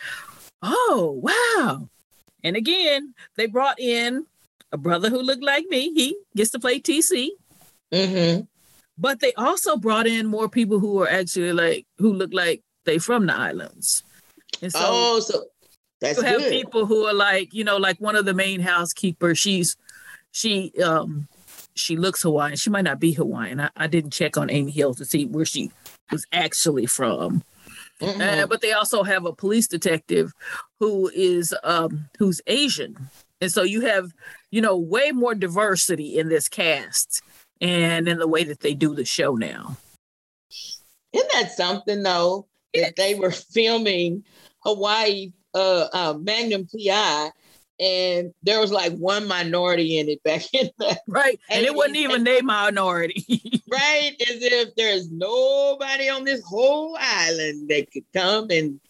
oh, 0.63 1.21
wow. 1.23 1.89
And 2.43 2.57
again, 2.57 3.15
they 3.37 3.47
brought 3.47 3.79
in 3.79 4.27
a 4.73 4.77
brother 4.77 5.11
who 5.11 5.23
looked 5.23 5.43
like 5.43 5.67
me. 5.69 5.93
He 5.95 6.17
gets 6.37 6.51
to 6.51 6.59
play 6.59 6.81
TC. 6.81 7.29
Mm-hmm. 7.93 8.43
But 8.97 9.21
they 9.21 9.33
also 9.35 9.77
brought 9.77 10.07
in 10.07 10.27
more 10.27 10.49
people 10.49 10.81
who 10.81 11.01
are 11.03 11.09
actually 11.09 11.53
like, 11.53 11.87
who 11.99 12.13
look 12.13 12.33
like 12.33 12.63
they 12.85 12.99
from 12.99 13.27
the 13.27 13.35
islands. 13.35 14.03
And 14.61 14.73
so, 14.73 14.81
oh, 14.83 15.21
so 15.21 15.45
that's 16.01 16.19
you 16.19 16.25
have 16.25 16.39
good. 16.39 16.53
people 16.53 16.87
who 16.87 17.05
are 17.05 17.15
like, 17.15 17.53
you 17.53 17.65
know, 17.65 17.77
like 17.77 18.01
one 18.01 18.17
of 18.17 18.25
the 18.25 18.35
main 18.35 18.61
housekeepers. 18.61 19.39
She's 19.39 19.77
she 20.31 20.73
um 20.83 21.29
she 21.75 21.97
looks 21.97 22.23
Hawaiian. 22.23 22.57
She 22.57 22.71
might 22.71 22.85
not 22.85 23.01
be 23.01 23.13
Hawaiian. 23.13 23.61
I, 23.61 23.71
I 23.77 23.87
didn't 23.87 24.13
check 24.13 24.37
on 24.37 24.51
Amy 24.51 24.71
Hill 24.71 24.95
to 24.95 25.05
see 25.05 25.27
where 25.27 25.45
she 25.45 25.71
was 26.11 26.27
actually 26.33 26.87
from. 26.87 27.43
Uh, 28.01 28.47
but 28.47 28.61
they 28.61 28.73
also 28.73 29.03
have 29.03 29.27
a 29.27 29.33
police 29.33 29.67
detective 29.67 30.33
who 30.79 31.11
is 31.15 31.55
um 31.65 32.09
who's 32.19 32.41
Asian. 32.47 33.09
And 33.41 33.51
so 33.51 33.63
you 33.63 33.83
have, 33.83 34.13
you 34.51 34.61
know, 34.61 34.77
way 34.77 35.13
more 35.13 35.35
diversity 35.35 36.19
in 36.19 36.29
this 36.29 36.49
cast 36.49 37.23
and 37.61 38.09
in 38.09 38.19
the 38.19 38.29
way 38.29 38.45
that 38.45 38.61
they 38.61 38.75
do 38.75 38.95
the 38.95 39.05
show 39.05 39.35
now. 39.35 39.77
Isn't 41.13 41.33
that 41.33 41.53
something 41.53 42.03
though? 42.03 42.47
That 42.75 42.97
they 42.97 43.15
were 43.15 43.31
filming 43.31 44.25
Hawaii 44.61 45.33
uh, 45.59 45.89
uh, 45.93 46.19
Magnum 46.19 46.67
PI, 46.67 47.31
and 47.81 48.33
there 48.43 48.61
was 48.61 48.73
like 48.73 48.93
one 48.97 49.29
minority 49.29 49.99
in 49.99 50.09
it 50.09 50.23
back 50.23 50.43
in 50.53 50.71
the 50.79 50.99
right, 51.07 51.39
and 51.51 51.65
it 51.65 51.75
wasn't 51.75 51.97
even 51.97 52.27
a 52.27 52.41
minority, 52.43 53.25
right? 53.71 54.13
As 54.21 54.43
if 54.43 54.75
there's 54.77 55.11
nobody 55.11 56.09
on 56.09 56.25
this 56.25 56.43
whole 56.45 56.97
island 56.99 57.69
that 57.69 57.91
could 57.93 58.05
come 58.15 58.51
and 58.51 58.81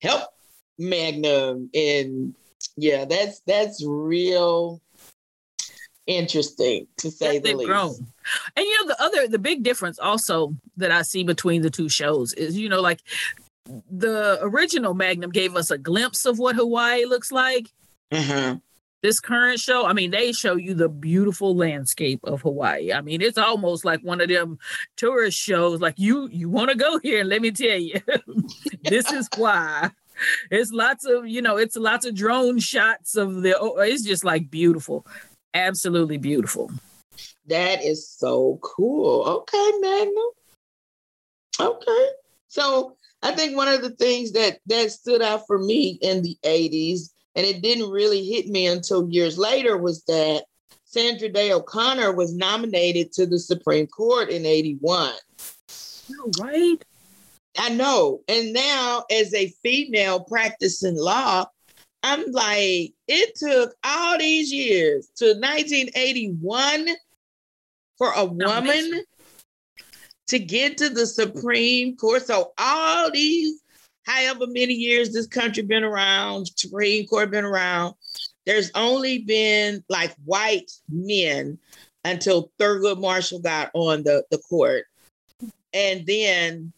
help 0.00 0.30
Magnum, 0.78 1.70
and 1.74 2.34
yeah, 2.76 3.04
that's 3.04 3.40
that's 3.40 3.84
real 3.86 4.80
interesting 6.06 6.86
to 6.98 7.10
say 7.10 7.38
the 7.38 7.54
least. 7.54 7.68
Grown. 7.68 7.94
And 8.56 8.64
you 8.64 8.80
know 8.80 8.88
the 8.88 9.02
other 9.02 9.28
the 9.28 9.38
big 9.38 9.62
difference 9.62 9.98
also 9.98 10.54
that 10.76 10.90
I 10.90 11.02
see 11.02 11.24
between 11.24 11.62
the 11.62 11.70
two 11.70 11.88
shows 11.88 12.32
is 12.34 12.58
you 12.58 12.68
know 12.68 12.80
like 12.80 13.00
the 13.90 14.38
original 14.42 14.94
Magnum 14.94 15.30
gave 15.30 15.56
us 15.56 15.70
a 15.70 15.78
glimpse 15.78 16.26
of 16.26 16.38
what 16.38 16.56
Hawaii 16.56 17.04
looks 17.04 17.32
like. 17.32 17.72
Mm-hmm. 18.12 18.58
This 19.02 19.20
current 19.20 19.60
show, 19.60 19.84
I 19.86 19.92
mean, 19.92 20.10
they 20.10 20.32
show 20.32 20.56
you 20.56 20.72
the 20.72 20.88
beautiful 20.88 21.54
landscape 21.54 22.20
of 22.24 22.40
Hawaii. 22.40 22.92
I 22.92 23.02
mean, 23.02 23.20
it's 23.20 23.36
almost 23.36 23.84
like 23.84 24.00
one 24.00 24.22
of 24.22 24.28
them 24.30 24.58
tourist 24.96 25.38
shows. 25.38 25.80
Like 25.80 25.98
you, 25.98 26.28
you 26.28 26.48
want 26.48 26.70
to 26.70 26.76
go 26.76 26.98
here, 26.98 27.20
and 27.20 27.28
let 27.28 27.42
me 27.42 27.50
tell 27.50 27.78
you, 27.78 28.00
this 28.82 29.12
is 29.12 29.28
why. 29.36 29.90
It's 30.50 30.72
lots 30.72 31.04
of, 31.04 31.26
you 31.26 31.42
know, 31.42 31.58
it's 31.58 31.76
lots 31.76 32.06
of 32.06 32.14
drone 32.14 32.60
shots 32.60 33.14
of 33.16 33.42
the. 33.42 33.56
It's 33.78 34.04
just 34.04 34.24
like 34.24 34.50
beautiful, 34.50 35.06
absolutely 35.52 36.16
beautiful. 36.16 36.70
That 37.46 37.84
is 37.84 38.08
so 38.08 38.58
cool. 38.62 39.22
Okay, 39.22 39.70
Magnum. 39.80 40.30
Okay, 41.60 42.06
so 42.48 42.96
I 43.24 43.32
think 43.32 43.56
one 43.56 43.68
of 43.68 43.80
the 43.80 43.90
things 43.90 44.32
that 44.32 44.58
that 44.66 44.92
stood 44.92 45.22
out 45.22 45.46
for 45.46 45.58
me 45.58 45.98
in 46.02 46.22
the 46.22 46.36
80s, 46.44 47.08
and 47.34 47.46
it 47.46 47.62
didn't 47.62 47.90
really 47.90 48.22
hit 48.24 48.48
me 48.48 48.66
until 48.66 49.10
years 49.10 49.38
later, 49.38 49.78
was 49.78 50.04
that 50.04 50.44
Sandra 50.84 51.30
Day 51.30 51.50
O'Connor 51.50 52.12
was 52.12 52.34
nominated 52.34 53.12
to 53.12 53.26
the 53.26 53.38
Supreme 53.38 53.86
Court 53.86 54.28
in 54.28 54.44
81. 54.44 55.14
Oh, 56.12 56.30
right. 56.38 56.84
I 57.58 57.70
know. 57.70 58.20
And 58.28 58.52
now, 58.52 59.04
as 59.10 59.32
a 59.32 59.48
female 59.62 60.20
practicing 60.20 60.96
law, 60.96 61.46
I'm 62.02 62.30
like, 62.30 62.92
it 63.08 63.34
took 63.36 63.74
all 63.82 64.18
these 64.18 64.52
years 64.52 65.08
to 65.16 65.28
1981 65.28 66.88
for 67.96 68.12
a 68.14 68.26
woman 68.26 69.04
to 70.28 70.38
get 70.38 70.78
to 70.78 70.88
the 70.88 71.06
Supreme 71.06 71.96
Court. 71.96 72.26
So 72.26 72.52
all 72.58 73.10
these, 73.10 73.60
however 74.04 74.46
many 74.46 74.74
years 74.74 75.12
this 75.12 75.26
country 75.26 75.62
been 75.62 75.84
around, 75.84 76.50
Supreme 76.56 77.06
Court 77.06 77.30
been 77.30 77.44
around, 77.44 77.94
there's 78.46 78.70
only 78.74 79.20
been 79.20 79.84
like 79.88 80.14
white 80.24 80.70
men 80.88 81.58
until 82.04 82.50
Thurgood 82.58 83.00
Marshall 83.00 83.40
got 83.40 83.70
on 83.74 84.02
the, 84.02 84.24
the 84.30 84.38
court. 84.38 84.84
And 85.72 86.06
then 86.06 86.72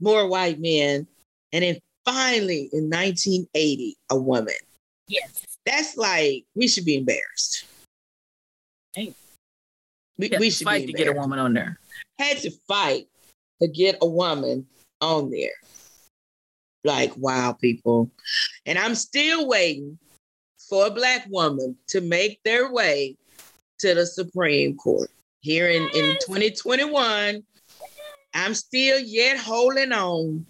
more 0.00 0.28
white 0.28 0.60
men. 0.60 1.06
And 1.52 1.64
then 1.64 1.78
finally 2.04 2.68
in 2.72 2.84
1980, 2.84 3.96
a 4.10 4.16
woman. 4.16 4.54
Yes. 5.08 5.44
That's 5.64 5.96
like, 5.96 6.44
we 6.54 6.68
should 6.68 6.84
be 6.84 6.96
embarrassed. 6.96 7.64
Hey. 8.92 9.14
We, 10.18 10.30
we 10.38 10.50
should 10.50 10.66
fight 10.66 10.86
to 10.86 10.92
get 10.92 11.08
a 11.08 11.12
woman 11.12 11.38
on 11.38 11.54
there 11.54 11.78
had 12.18 12.38
to 12.38 12.50
fight 12.66 13.06
to 13.60 13.68
get 13.68 13.98
a 14.02 14.06
woman 14.06 14.66
on 15.00 15.30
there. 15.30 15.50
Like, 16.84 17.12
wow, 17.16 17.52
people. 17.52 18.10
And 18.66 18.78
I'm 18.78 18.94
still 18.94 19.48
waiting 19.48 19.98
for 20.68 20.86
a 20.86 20.90
Black 20.90 21.26
woman 21.28 21.76
to 21.88 22.00
make 22.00 22.40
their 22.44 22.72
way 22.72 23.16
to 23.78 23.94
the 23.94 24.06
Supreme 24.06 24.76
Court. 24.76 25.10
Here 25.40 25.68
in, 25.68 25.82
in 25.94 26.16
2021, 26.20 27.42
I'm 28.34 28.54
still 28.54 28.98
yet 28.98 29.38
holding 29.38 29.92
on 29.92 30.46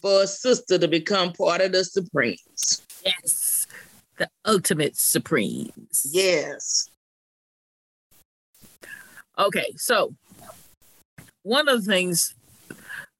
for 0.00 0.22
a 0.22 0.26
sister 0.26 0.78
to 0.78 0.88
become 0.88 1.32
part 1.32 1.60
of 1.60 1.72
the 1.72 1.84
Supremes. 1.84 2.82
Yes, 3.04 3.66
the 4.18 4.28
ultimate 4.44 4.96
Supremes. 4.96 6.06
Yes. 6.10 6.90
Okay, 9.38 9.72
so 9.76 10.14
one 11.42 11.68
of 11.68 11.84
the 11.84 11.92
things 11.92 12.34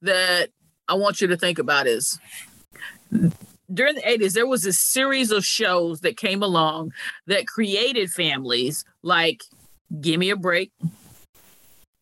that 0.02 0.50
I 0.88 0.94
want 0.94 1.20
you 1.20 1.28
to 1.28 1.36
think 1.36 1.58
about 1.58 1.86
is 1.86 2.18
during 3.72 3.94
the 3.94 4.02
80s, 4.02 4.34
there 4.34 4.46
was 4.46 4.66
a 4.66 4.72
series 4.72 5.30
of 5.30 5.44
shows 5.44 6.00
that 6.00 6.16
came 6.16 6.42
along 6.42 6.92
that 7.26 7.46
created 7.46 8.10
families 8.10 8.84
like 9.02 9.42
Give 10.00 10.18
Me 10.18 10.30
a 10.30 10.36
Break, 10.36 10.72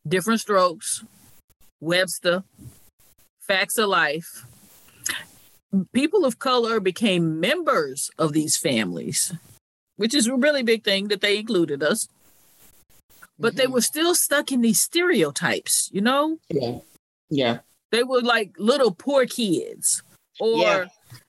Different 0.06 0.40
Strokes, 0.40 1.04
Webster, 1.80 2.44
Facts 3.40 3.78
of 3.78 3.88
Life. 3.88 4.44
People 5.92 6.24
of 6.24 6.38
color 6.38 6.80
became 6.80 7.38
members 7.38 8.10
of 8.18 8.32
these 8.32 8.56
families, 8.56 9.32
which 9.96 10.14
is 10.14 10.26
a 10.26 10.34
really 10.34 10.62
big 10.62 10.82
thing 10.82 11.08
that 11.08 11.20
they 11.20 11.38
included 11.38 11.82
us 11.82 12.08
but 13.40 13.54
mm-hmm. 13.54 13.56
they 13.58 13.66
were 13.66 13.80
still 13.80 14.14
stuck 14.14 14.52
in 14.52 14.60
these 14.60 14.80
stereotypes, 14.80 15.90
you 15.92 16.00
know? 16.00 16.38
Yeah. 16.50 16.78
Yeah. 17.30 17.58
They 17.90 18.04
were 18.04 18.20
like 18.20 18.54
little 18.58 18.92
poor 18.92 19.26
kids, 19.26 20.02
or 20.38 20.62
yeah. 20.62 20.84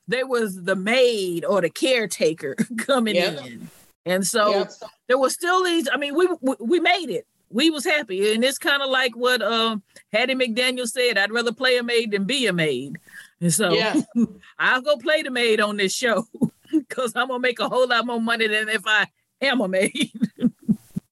they 0.07 0.23
was 0.23 0.63
the 0.63 0.75
maid 0.75 1.43
or 1.45 1.61
the 1.61 1.69
caretaker 1.69 2.55
coming 2.77 3.15
in. 3.15 3.69
And 4.05 4.25
so 4.25 4.51
yep. 4.51 4.71
there 5.07 5.17
was 5.17 5.33
still 5.33 5.63
these. 5.63 5.87
I 5.91 5.97
mean, 5.97 6.15
we 6.15 6.27
we 6.59 6.79
made 6.79 7.09
it. 7.09 7.25
we 7.49 7.69
was 7.69 7.85
happy. 7.85 8.33
And 8.33 8.43
it's 8.43 8.57
kind 8.57 8.81
of 8.81 8.89
like 8.89 9.15
what 9.15 9.41
um 9.41 9.81
Hattie 10.11 10.35
McDaniel 10.35 10.87
said, 10.87 11.17
I'd 11.17 11.31
rather 11.31 11.51
play 11.51 11.77
a 11.77 11.83
maid 11.83 12.11
than 12.11 12.25
be 12.25 12.47
a 12.47 12.53
maid. 12.53 12.97
And 13.39 13.53
so 13.53 13.73
yeah. 13.73 13.99
I'll 14.59 14.81
go 14.81 14.97
play 14.97 15.23
the 15.23 15.31
maid 15.31 15.61
on 15.61 15.77
this 15.77 15.93
show 15.93 16.27
because 16.71 17.13
I'm 17.15 17.27
gonna 17.27 17.39
make 17.39 17.59
a 17.59 17.69
whole 17.69 17.87
lot 17.87 18.05
more 18.05 18.21
money 18.21 18.47
than 18.47 18.69
if 18.69 18.83
I 18.85 19.07
am 19.41 19.61
a 19.61 19.67
maid. 19.67 20.11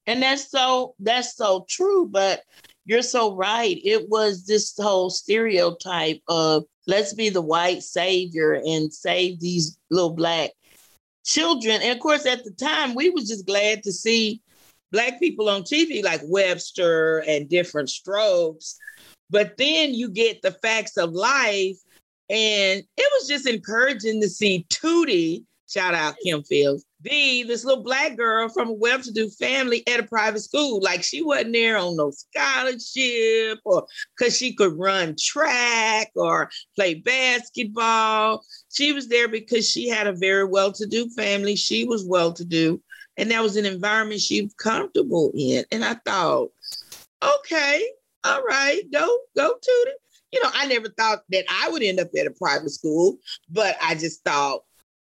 And 0.09 0.23
that's 0.23 0.49
so 0.49 0.95
that's 0.99 1.35
so 1.35 1.67
true, 1.69 2.07
but 2.07 2.41
you're 2.85 3.03
so 3.03 3.35
right. 3.35 3.79
It 3.83 4.09
was 4.09 4.47
this 4.47 4.73
whole 4.75 5.11
stereotype 5.11 6.19
of 6.27 6.65
let's 6.87 7.13
be 7.13 7.29
the 7.29 7.43
white 7.43 7.83
savior 7.83 8.53
and 8.53 8.91
save 8.91 9.39
these 9.39 9.77
little 9.91 10.09
black 10.09 10.49
children. 11.23 11.83
And 11.83 11.91
of 11.91 11.99
course, 11.99 12.25
at 12.25 12.43
the 12.43 12.49
time, 12.49 12.95
we 12.95 13.11
was 13.11 13.29
just 13.29 13.45
glad 13.45 13.83
to 13.83 13.91
see 13.91 14.41
black 14.91 15.19
people 15.19 15.47
on 15.47 15.61
TV 15.61 16.03
like 16.03 16.21
Webster 16.23 17.19
and 17.27 17.47
different 17.47 17.91
strokes. 17.91 18.79
But 19.29 19.57
then 19.57 19.93
you 19.93 20.09
get 20.09 20.41
the 20.41 20.53
facts 20.53 20.97
of 20.97 21.11
life. 21.11 21.77
And 22.31 22.79
it 22.79 23.11
was 23.19 23.27
just 23.27 23.47
encouraging 23.47 24.21
to 24.21 24.29
see 24.29 24.65
Tootie, 24.69 25.43
shout 25.67 25.93
out 25.93 26.15
Kim 26.23 26.41
Fields, 26.41 26.83
be 27.01 27.43
this 27.43 27.63
little 27.63 27.83
black 27.83 28.17
girl 28.17 28.49
from 28.49 28.69
a 28.69 28.73
well-to-do 28.73 29.29
family 29.29 29.87
at 29.87 29.99
a 29.99 30.03
private 30.03 30.41
school. 30.41 30.81
Like 30.81 31.03
she 31.03 31.21
wasn't 31.21 31.53
there 31.53 31.77
on 31.77 31.95
no 31.95 32.11
scholarship 32.11 33.59
or 33.65 33.87
because 34.17 34.37
she 34.37 34.53
could 34.53 34.77
run 34.77 35.15
track 35.19 36.11
or 36.15 36.49
play 36.75 36.95
basketball. 36.95 38.43
She 38.71 38.91
was 38.93 39.07
there 39.07 39.27
because 39.27 39.69
she 39.69 39.87
had 39.87 40.07
a 40.07 40.13
very 40.13 40.45
well-to-do 40.45 41.09
family. 41.11 41.55
She 41.55 41.85
was 41.85 42.05
well-to-do. 42.05 42.81
And 43.17 43.31
that 43.31 43.43
was 43.43 43.57
an 43.57 43.65
environment 43.65 44.21
she 44.21 44.41
was 44.43 44.53
comfortable 44.53 45.31
in. 45.35 45.65
And 45.71 45.83
I 45.83 45.95
thought, 46.05 46.49
okay, 47.21 47.85
all 48.23 48.43
right, 48.43 48.81
go, 48.91 49.19
go 49.35 49.53
to 49.61 49.71
it. 49.87 49.95
You 50.31 50.43
know, 50.43 50.49
I 50.53 50.67
never 50.67 50.89
thought 50.89 51.23
that 51.29 51.45
I 51.49 51.69
would 51.69 51.81
end 51.81 51.99
up 51.99 52.09
at 52.17 52.27
a 52.27 52.31
private 52.31 52.69
school, 52.69 53.17
but 53.49 53.75
I 53.81 53.95
just 53.95 54.23
thought, 54.23 54.61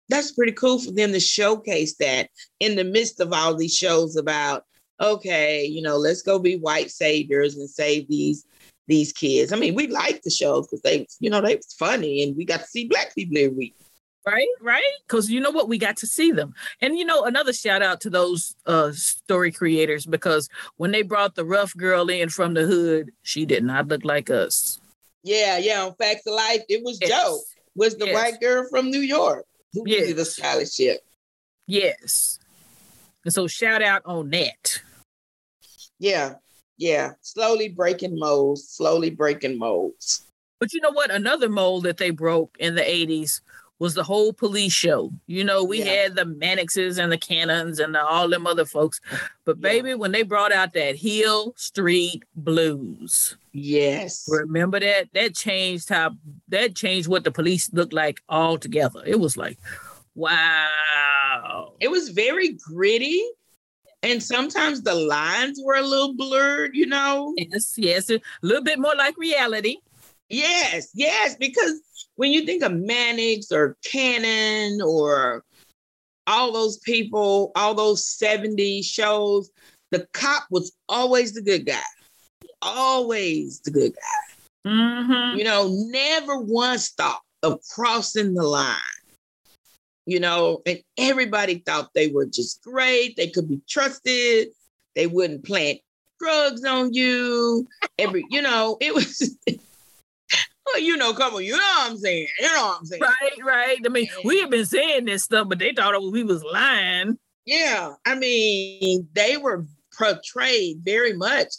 that's 0.10 0.31
pretty 0.31 0.51
cool 0.51 0.79
for 0.79 0.91
them 0.91 1.12
to 1.12 1.19
showcase 1.19 1.95
that 1.98 2.29
in 2.60 2.75
the 2.75 2.83
midst 2.83 3.19
of 3.19 3.33
all 3.33 3.55
these 3.55 3.75
shows 3.75 4.15
about 4.15 4.63
okay 5.00 5.65
you 5.65 5.81
know 5.81 5.98
let's 5.98 6.22
go 6.22 6.39
be 6.39 6.57
white 6.57 6.91
saviors 6.91 7.55
and 7.55 7.69
save 7.69 8.07
these 8.07 8.45
these 8.88 9.13
kids. 9.13 9.53
I 9.53 9.55
mean 9.55 9.75
we 9.75 9.88
like 9.88 10.22
the 10.24 10.29
shows 10.29 10.67
because 10.67 10.81
they 10.81 11.07
you 11.19 11.29
know 11.29 11.41
they 11.41 11.55
was 11.55 11.74
funny 11.74 12.24
and 12.24 12.36
we 12.36 12.45
got 12.45 12.62
to 12.62 12.67
see 12.67 12.88
black 12.88 13.15
people 13.15 13.38
every 13.38 13.50
week. 13.50 13.75
Right 14.25 14.48
right? 14.62 14.83
Because 15.07 15.29
you 15.29 15.41
know 15.41 15.51
what? 15.51 15.67
We 15.67 15.77
got 15.77 15.98
to 15.98 16.07
see 16.07 16.31
them. 16.31 16.53
And 16.81 16.98
you 16.98 17.05
know 17.05 17.24
another 17.24 17.53
shout 17.53 17.81
out 17.81 18.01
to 18.01 18.10
those 18.10 18.55
uh 18.65 18.91
story 18.93 19.51
creators 19.51 20.05
because 20.05 20.50
when 20.77 20.91
they 20.91 21.01
brought 21.01 21.36
the 21.36 21.45
rough 21.45 21.75
girl 21.75 22.10
in 22.10 22.29
from 22.29 22.53
the 22.53 22.65
hood 22.65 23.12
she 23.22 23.45
did 23.45 23.63
not 23.63 23.88
look 23.88 24.03
like 24.03 24.29
us. 24.29 24.79
Yeah 25.24 25.57
yeah. 25.57 25.83
On 25.83 25.93
facts 25.95 26.27
of 26.27 26.33
life 26.33 26.62
it 26.69 26.83
was 26.83 26.98
yes. 27.01 27.10
jo 27.10 27.39
was 27.75 27.95
the 27.95 28.05
yes. 28.05 28.13
white 28.13 28.39
girl 28.39 28.67
from 28.69 28.91
new 28.91 29.00
york 29.00 29.45
who 29.74 29.84
yes. 29.86 30.13
the 30.13 30.25
scholarship. 30.25 31.01
Yes. 31.68 32.39
And 33.25 33.34
so 33.34 33.48
shout 33.48 33.82
out 33.82 34.01
on 34.06 34.30
that. 34.32 34.82
Yeah. 36.00 36.36
Yeah. 36.77 37.12
Slowly 37.22 37.70
breaking 37.70 38.18
molds, 38.18 38.68
slowly 38.70 39.10
breaking 39.10 39.58
molds. 39.58 40.25
But 40.60 40.74
you 40.74 40.82
know 40.82 40.92
what? 40.92 41.12
Another 41.12 41.50
mold 41.50 41.84
that 41.84 41.98
they 41.98 42.12
broke 42.12 42.56
in 42.60 42.75
the 42.75 42.82
80s 42.82 43.42
was 43.80 43.96
the 43.96 44.03
whole 44.03 44.32
police 44.32 44.72
show. 44.72 45.12
You 45.27 45.44
know, 45.44 45.63
we 45.63 45.80
yeah. 45.80 46.03
had 46.03 46.15
the 46.15 46.24
Mannixes 46.24 47.01
and 47.01 47.12
the 47.12 47.18
Cannons 47.18 47.80
and 47.80 47.94
the, 47.96 48.01
all 48.01 48.30
them 48.30 48.48
other 48.48 48.65
folks. 48.65 49.01
But 49.46 49.58
yeah. 49.58 49.62
baby, 49.62 49.94
when 49.94 50.12
they 50.12 50.24
brought 50.24 50.53
out 50.53 50.74
that 50.74 50.96
Hill 50.96 51.53
Street 51.58 52.24
Blues. 52.36 53.36
Yes. 53.51 54.25
Remember 54.30 54.80
that? 54.80 55.10
That 55.13 55.36
changed 55.36 55.89
how 55.89 56.12
that 56.53 56.75
changed 56.75 57.07
what 57.07 57.24
the 57.24 57.31
police 57.31 57.72
looked 57.74 57.93
like 57.93 58.22
altogether. 58.29 59.01
It 59.05 59.19
was 59.19 59.36
like, 59.36 59.57
wow. 60.15 61.74
It 61.79 61.89
was 61.89 62.10
very 62.10 62.53
gritty. 62.53 63.24
And 64.01 64.22
sometimes 64.22 64.81
the 64.81 64.96
lines 64.96 65.59
were 65.63 65.75
a 65.75 65.81
little 65.81 66.13
blurred, 66.13 66.75
you 66.75 66.85
know? 66.85 67.33
Yes, 67.37 67.74
yes. 67.77 68.09
A 68.09 68.22
little 68.42 68.63
bit 68.63 68.79
more 68.79 68.96
like 68.96 69.18
reality. 69.18 69.77
Yes, 70.29 70.89
yes, 70.94 71.35
because 71.35 71.81
when 72.16 72.31
you 72.31 72.46
think 72.46 72.63
of 72.63 72.74
Mannix 72.74 73.51
or 73.51 73.77
Cannon 73.83 74.81
or 74.81 75.44
all 76.27 76.51
those 76.51 76.79
people, 76.79 77.51
all 77.55 77.74
those 77.74 78.05
70 78.05 78.81
shows, 78.81 79.51
the 79.92 80.07
cop 80.13 80.44
was 80.51 80.74
always 80.89 81.33
the 81.33 81.42
good 81.42 81.66
guy. 81.66 81.81
Always 82.61 83.59
the 83.61 83.72
good 83.72 83.94
guy. 83.94 84.32
Mm-hmm. 84.66 85.38
You 85.38 85.44
know, 85.44 85.70
never 85.90 86.40
once 86.40 86.90
thought 86.90 87.22
of 87.42 87.60
crossing 87.74 88.34
the 88.34 88.44
line. 88.44 88.78
You 90.06 90.20
know, 90.20 90.62
and 90.66 90.80
everybody 90.98 91.60
thought 91.60 91.92
they 91.96 92.10
were 92.10 92.26
just 92.26 92.62
great. 92.64 93.16
They 93.16 93.30
could 93.30 93.48
be 93.48 93.62
trusted. 93.70 94.50
They 94.96 95.08
wouldn't 95.08 95.46
plant 95.46 95.80
drugs 96.20 96.64
on 96.66 96.94
you. 96.94 97.68
Every, 97.98 98.26
you 98.30 98.42
know, 98.42 98.78
it 98.82 98.94
was 98.94 99.38
well, 100.66 100.80
you 100.80 100.98
know, 100.98 101.14
come 101.14 101.36
on, 101.36 101.44
you 101.44 101.52
know 101.52 101.58
what 101.58 101.92
I'm 101.92 101.98
saying. 101.98 102.28
You 102.40 102.48
know 102.48 102.68
what 102.68 102.80
I'm 102.80 102.86
saying. 102.86 103.02
Right, 103.02 103.44
right. 103.44 103.78
I 103.86 103.90
mean, 103.90 104.08
we 104.24 104.42
have 104.42 104.50
been 104.50 104.66
saying 104.66 105.06
this 105.06 105.24
stuff, 105.24 105.48
but 105.50 105.60
they 105.60 105.74
thought 105.74 106.00
we 106.12 106.24
was 106.24 106.44
lying. 106.44 107.18
Yeah. 107.46 107.94
I 108.06 108.16
mean, 108.16 109.08
they 109.14 109.38
were 109.38 109.66
portrayed 109.98 110.80
very 110.84 111.14
much 111.14 111.52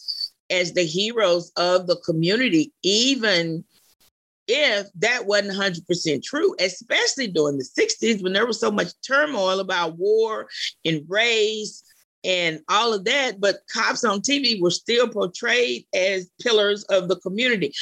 as 0.50 0.72
the 0.72 0.84
heroes 0.84 1.52
of 1.56 1.86
the 1.86 1.96
community, 1.96 2.72
even 2.82 3.64
if 4.46 4.86
that 4.96 5.26
wasn't 5.26 5.56
100% 5.58 6.22
true, 6.22 6.54
especially 6.60 7.28
during 7.28 7.56
the 7.56 7.64
60s 7.64 8.22
when 8.22 8.32
there 8.32 8.46
was 8.46 8.60
so 8.60 8.70
much 8.70 8.88
turmoil 9.06 9.60
about 9.60 9.96
war 9.96 10.48
and 10.84 11.02
race 11.08 11.82
and 12.24 12.60
all 12.68 12.92
of 12.92 13.04
that. 13.04 13.40
But 13.40 13.60
cops 13.72 14.04
on 14.04 14.20
TV 14.20 14.60
were 14.60 14.70
still 14.70 15.08
portrayed 15.08 15.86
as 15.94 16.30
pillars 16.40 16.84
of 16.84 17.08
the 17.08 17.16
community. 17.20 17.72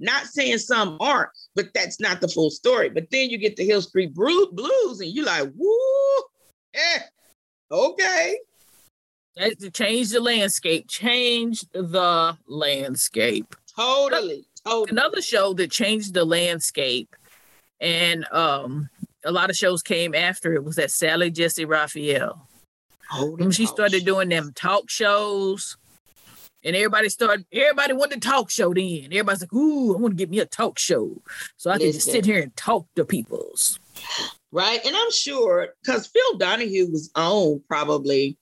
Not 0.00 0.26
saying 0.26 0.58
some 0.58 0.96
aren't, 1.00 1.30
but 1.56 1.74
that's 1.74 2.00
not 2.00 2.20
the 2.20 2.28
full 2.28 2.50
story. 2.50 2.88
But 2.88 3.10
then 3.10 3.30
you 3.30 3.38
get 3.38 3.56
the 3.56 3.64
Hill 3.64 3.82
Street 3.82 4.14
Blues, 4.14 5.00
and 5.00 5.10
you're 5.10 5.24
like, 5.24 5.50
woo, 5.56 6.22
eh, 6.74 7.00
okay. 7.70 8.38
That 9.38 9.72
changed 9.72 10.12
the 10.12 10.20
landscape. 10.20 10.88
Change 10.88 11.64
the 11.72 12.36
landscape. 12.46 13.54
Totally, 13.76 14.46
totally. 14.64 14.90
Another 14.90 15.22
show 15.22 15.54
that 15.54 15.70
changed 15.70 16.12
the 16.12 16.24
landscape, 16.24 17.14
and 17.80 18.26
um, 18.32 18.88
a 19.24 19.30
lot 19.30 19.50
of 19.50 19.56
shows 19.56 19.82
came 19.82 20.14
after 20.14 20.54
it 20.54 20.64
was 20.64 20.76
that 20.76 20.90
Sally 20.90 21.30
Jessy 21.30 21.64
Raphael. 21.64 22.48
When 23.20 23.52
she 23.52 23.66
started 23.66 24.04
doing 24.04 24.28
them 24.28 24.52
talk 24.54 24.90
shows 24.90 25.78
and 26.62 26.76
everybody 26.76 27.08
started, 27.08 27.46
everybody 27.52 27.94
wanted 27.94 28.18
a 28.18 28.20
talk 28.20 28.50
show 28.50 28.74
then. 28.74 29.04
Everybody's 29.04 29.40
like, 29.40 29.52
ooh, 29.54 29.94
I 29.94 29.98
want 29.98 30.12
to 30.12 30.16
get 30.16 30.30
me 30.30 30.40
a 30.40 30.46
talk 30.46 30.78
show. 30.78 31.22
So 31.56 31.70
I 31.70 31.74
Listen. 31.74 31.86
can 31.86 31.92
just 31.92 32.10
sit 32.10 32.26
here 32.26 32.42
and 32.42 32.54
talk 32.54 32.86
to 32.96 33.06
peoples. 33.06 33.80
Right. 34.52 34.84
And 34.84 34.94
I'm 34.94 35.10
sure 35.10 35.68
because 35.82 36.06
Phil 36.06 36.38
Donahue 36.38 36.90
was 36.90 37.10
on 37.14 37.62
probably 37.68 38.36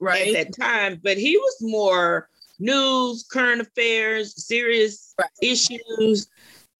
right 0.00 0.34
at 0.34 0.52
that 0.52 0.56
time, 0.58 1.00
but 1.02 1.16
he 1.16 1.36
was 1.36 1.56
more 1.60 2.28
news, 2.58 3.24
current 3.30 3.60
affairs, 3.60 4.44
serious 4.44 5.14
right. 5.18 5.28
issues. 5.42 6.28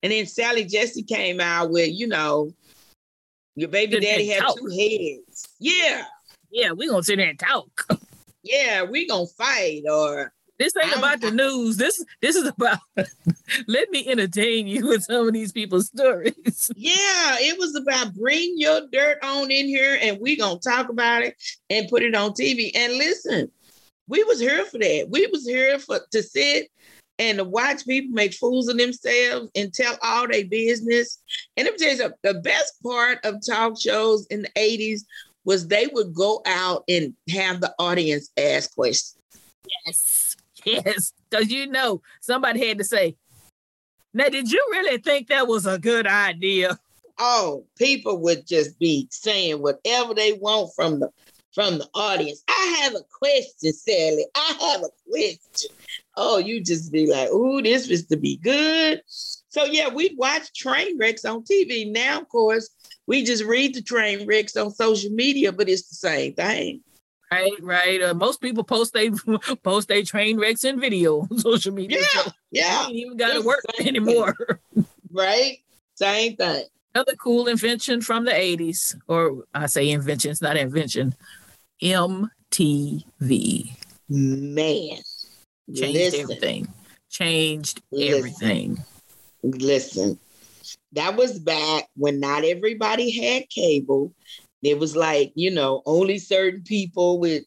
And 0.03 0.11
then 0.11 0.25
Sally 0.25 0.65
Jessy 0.65 1.03
came 1.03 1.39
out 1.39 1.71
with, 1.71 1.91
you 1.91 2.07
know, 2.07 2.53
your 3.55 3.69
baby 3.69 3.99
daddy 3.99 4.27
had 4.27 4.43
talk. 4.43 4.57
two 4.57 4.67
heads. 4.67 5.47
Yeah. 5.59 6.03
Yeah, 6.51 6.71
we're 6.71 6.89
gonna 6.89 7.03
sit 7.03 7.17
there 7.17 7.29
and 7.29 7.39
talk. 7.39 7.87
yeah, 8.43 8.83
we 8.83 9.07
gonna 9.07 9.27
fight 9.27 9.83
or 9.89 10.33
this 10.59 10.73
ain't 10.81 10.93
I'm, 10.93 10.99
about 10.99 11.21
the 11.21 11.31
news. 11.31 11.77
This 11.77 12.03
this 12.21 12.35
is 12.35 12.47
about 12.47 12.79
let 13.67 13.89
me 13.91 14.07
entertain 14.07 14.67
you 14.67 14.87
with 14.87 15.03
some 15.03 15.27
of 15.27 15.33
these 15.33 15.51
people's 15.51 15.87
stories. 15.87 16.33
Yeah, 16.75 17.35
it 17.39 17.57
was 17.57 17.75
about 17.75 18.13
bring 18.15 18.53
your 18.57 18.81
dirt 18.91 19.17
on 19.23 19.51
in 19.51 19.67
here 19.67 19.97
and 20.01 20.19
we 20.19 20.37
gonna 20.37 20.59
talk 20.59 20.89
about 20.89 21.23
it 21.23 21.35
and 21.69 21.89
put 21.89 22.03
it 22.03 22.15
on 22.15 22.31
TV. 22.31 22.71
And 22.75 22.93
listen, 22.93 23.51
we 24.07 24.23
was 24.23 24.39
here 24.39 24.65
for 24.65 24.77
that. 24.79 25.07
We 25.09 25.27
was 25.27 25.45
here 25.45 25.79
for 25.79 25.99
to 26.11 26.23
sit 26.23 26.69
and 27.19 27.37
to 27.39 27.43
watch 27.43 27.85
people 27.85 28.13
make 28.13 28.33
fools 28.33 28.67
of 28.67 28.77
themselves 28.77 29.49
and 29.55 29.73
tell 29.73 29.97
all 30.03 30.27
their 30.27 30.45
business. 30.45 31.19
And 31.55 31.65
let 31.65 31.73
me 31.73 31.85
tell 31.85 31.95
you 31.95 32.13
the 32.23 32.39
best 32.41 32.81
part 32.83 33.19
of 33.23 33.45
talk 33.45 33.79
shows 33.79 34.27
in 34.27 34.43
the 34.43 34.49
80s 34.57 35.01
was 35.45 35.67
they 35.67 35.87
would 35.87 36.13
go 36.13 36.41
out 36.45 36.83
and 36.87 37.13
have 37.29 37.61
the 37.61 37.73
audience 37.79 38.29
ask 38.37 38.73
questions. 38.75 39.17
Yes. 39.85 40.16
Yes, 40.67 41.13
because 41.29 41.49
you 41.49 41.67
know 41.67 42.01
somebody 42.19 42.67
had 42.67 42.77
to 42.79 42.83
say, 42.83 43.15
now, 44.13 44.29
did 44.29 44.51
you 44.51 44.65
really 44.71 44.97
think 44.97 45.27
that 45.27 45.47
was 45.47 45.65
a 45.65 45.77
good 45.77 46.07
idea? 46.07 46.79
Oh, 47.19 47.65
people 47.77 48.19
would 48.21 48.47
just 48.47 48.77
be 48.79 49.07
saying 49.11 49.61
whatever 49.61 50.13
they 50.13 50.33
want 50.33 50.71
from 50.75 50.99
the 50.99 51.09
from 51.53 51.79
the 51.79 51.87
audience. 51.95 52.43
I 52.47 52.81
have 52.83 52.93
a 52.93 53.01
question, 53.11 53.73
Sally. 53.73 54.25
I 54.35 54.55
have 54.59 54.81
a 54.83 55.09
question. 55.09 55.71
Oh, 56.15 56.37
you 56.37 56.63
just 56.63 56.91
be 56.91 57.07
like, 57.07 57.29
ooh, 57.29 57.61
this 57.61 57.89
was 57.89 58.05
to 58.07 58.17
be 58.17 58.37
good. 58.37 59.01
So 59.07 59.63
yeah, 59.65 59.89
we 59.89 60.13
watch 60.17 60.53
train 60.53 60.97
wrecks 60.99 61.25
on 61.25 61.43
TV. 61.43 61.91
Now, 61.91 62.21
of 62.21 62.29
course, 62.29 62.69
we 63.07 63.23
just 63.23 63.43
read 63.43 63.73
the 63.73 63.81
train 63.81 64.27
wrecks 64.27 64.55
on 64.55 64.71
social 64.71 65.11
media, 65.11 65.51
but 65.51 65.69
it's 65.69 65.89
the 65.89 65.95
same 65.95 66.33
thing. 66.33 66.81
Right, 67.31 67.51
right. 67.61 68.01
Uh, 68.01 68.13
most 68.13 68.39
people 68.41 68.63
post 68.63 68.93
they 68.93 69.11
post 69.63 69.87
they 69.89 70.03
train 70.03 70.39
wrecks 70.39 70.63
in 70.63 70.79
video 70.79 71.21
on 71.21 71.37
social 71.39 71.73
media. 71.73 71.99
Yeah, 71.99 72.21
so 72.21 72.31
yeah. 72.51 72.85
Ain't 72.85 72.95
even 72.95 73.17
got 73.17 73.33
to 73.33 73.41
work 73.41 73.63
anymore. 73.79 74.35
right, 75.11 75.57
same 75.95 76.35
thing. 76.37 76.63
Another 76.95 77.15
cool 77.15 77.47
invention 77.47 78.01
from 78.01 78.25
the 78.25 78.31
'80s, 78.31 78.95
or 79.07 79.43
I 79.53 79.67
say 79.67 79.89
invention, 79.89 80.31
it's 80.31 80.41
not 80.41 80.57
invention. 80.57 81.15
MTV. 81.81 83.71
Man, 84.09 84.97
changed 85.75 85.93
listen, 85.93 86.21
everything. 86.21 86.67
Changed 87.09 87.81
listen, 87.91 88.17
everything. 88.17 88.77
Listen, 89.43 90.19
that 90.93 91.15
was 91.17 91.39
back 91.39 91.89
when 91.95 92.21
not 92.21 92.45
everybody 92.45 93.11
had 93.11 93.49
cable. 93.49 94.13
It 94.63 94.79
was 94.79 94.95
like, 94.95 95.31
you 95.35 95.51
know, 95.51 95.81
only 95.85 96.17
certain 96.19 96.61
people 96.63 97.19
with, 97.19 97.43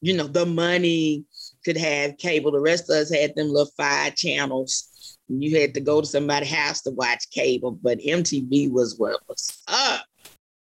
you 0.00 0.14
know, 0.16 0.26
the 0.26 0.46
money 0.46 1.24
could 1.64 1.76
have 1.76 2.16
cable. 2.18 2.50
The 2.50 2.60
rest 2.60 2.88
of 2.88 2.96
us 2.96 3.14
had 3.14 3.34
them 3.36 3.48
little 3.48 3.70
five 3.76 4.14
channels. 4.14 5.18
You 5.28 5.60
had 5.60 5.74
to 5.74 5.80
go 5.80 6.00
to 6.00 6.06
somebody's 6.06 6.52
house 6.52 6.82
to 6.82 6.92
watch 6.92 7.30
cable, 7.30 7.72
but 7.82 7.98
MTV 7.98 8.70
was 8.70 8.96
what 8.98 9.20
was 9.28 9.62
up. 9.68 10.04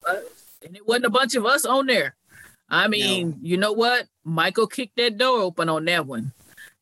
And 0.08 0.76
it 0.76 0.88
wasn't 0.88 1.06
a 1.06 1.10
bunch 1.10 1.36
of 1.36 1.46
us 1.46 1.66
on 1.66 1.86
there. 1.88 2.16
I 2.70 2.88
mean, 2.88 3.32
no. 3.32 3.38
you 3.42 3.58
know 3.58 3.74
what? 3.74 4.08
Michael 4.24 4.68
kicked 4.68 4.96
that 4.98 5.18
door 5.18 5.42
open 5.42 5.70
on 5.70 5.86
that 5.86 6.08
one. 6.08 6.32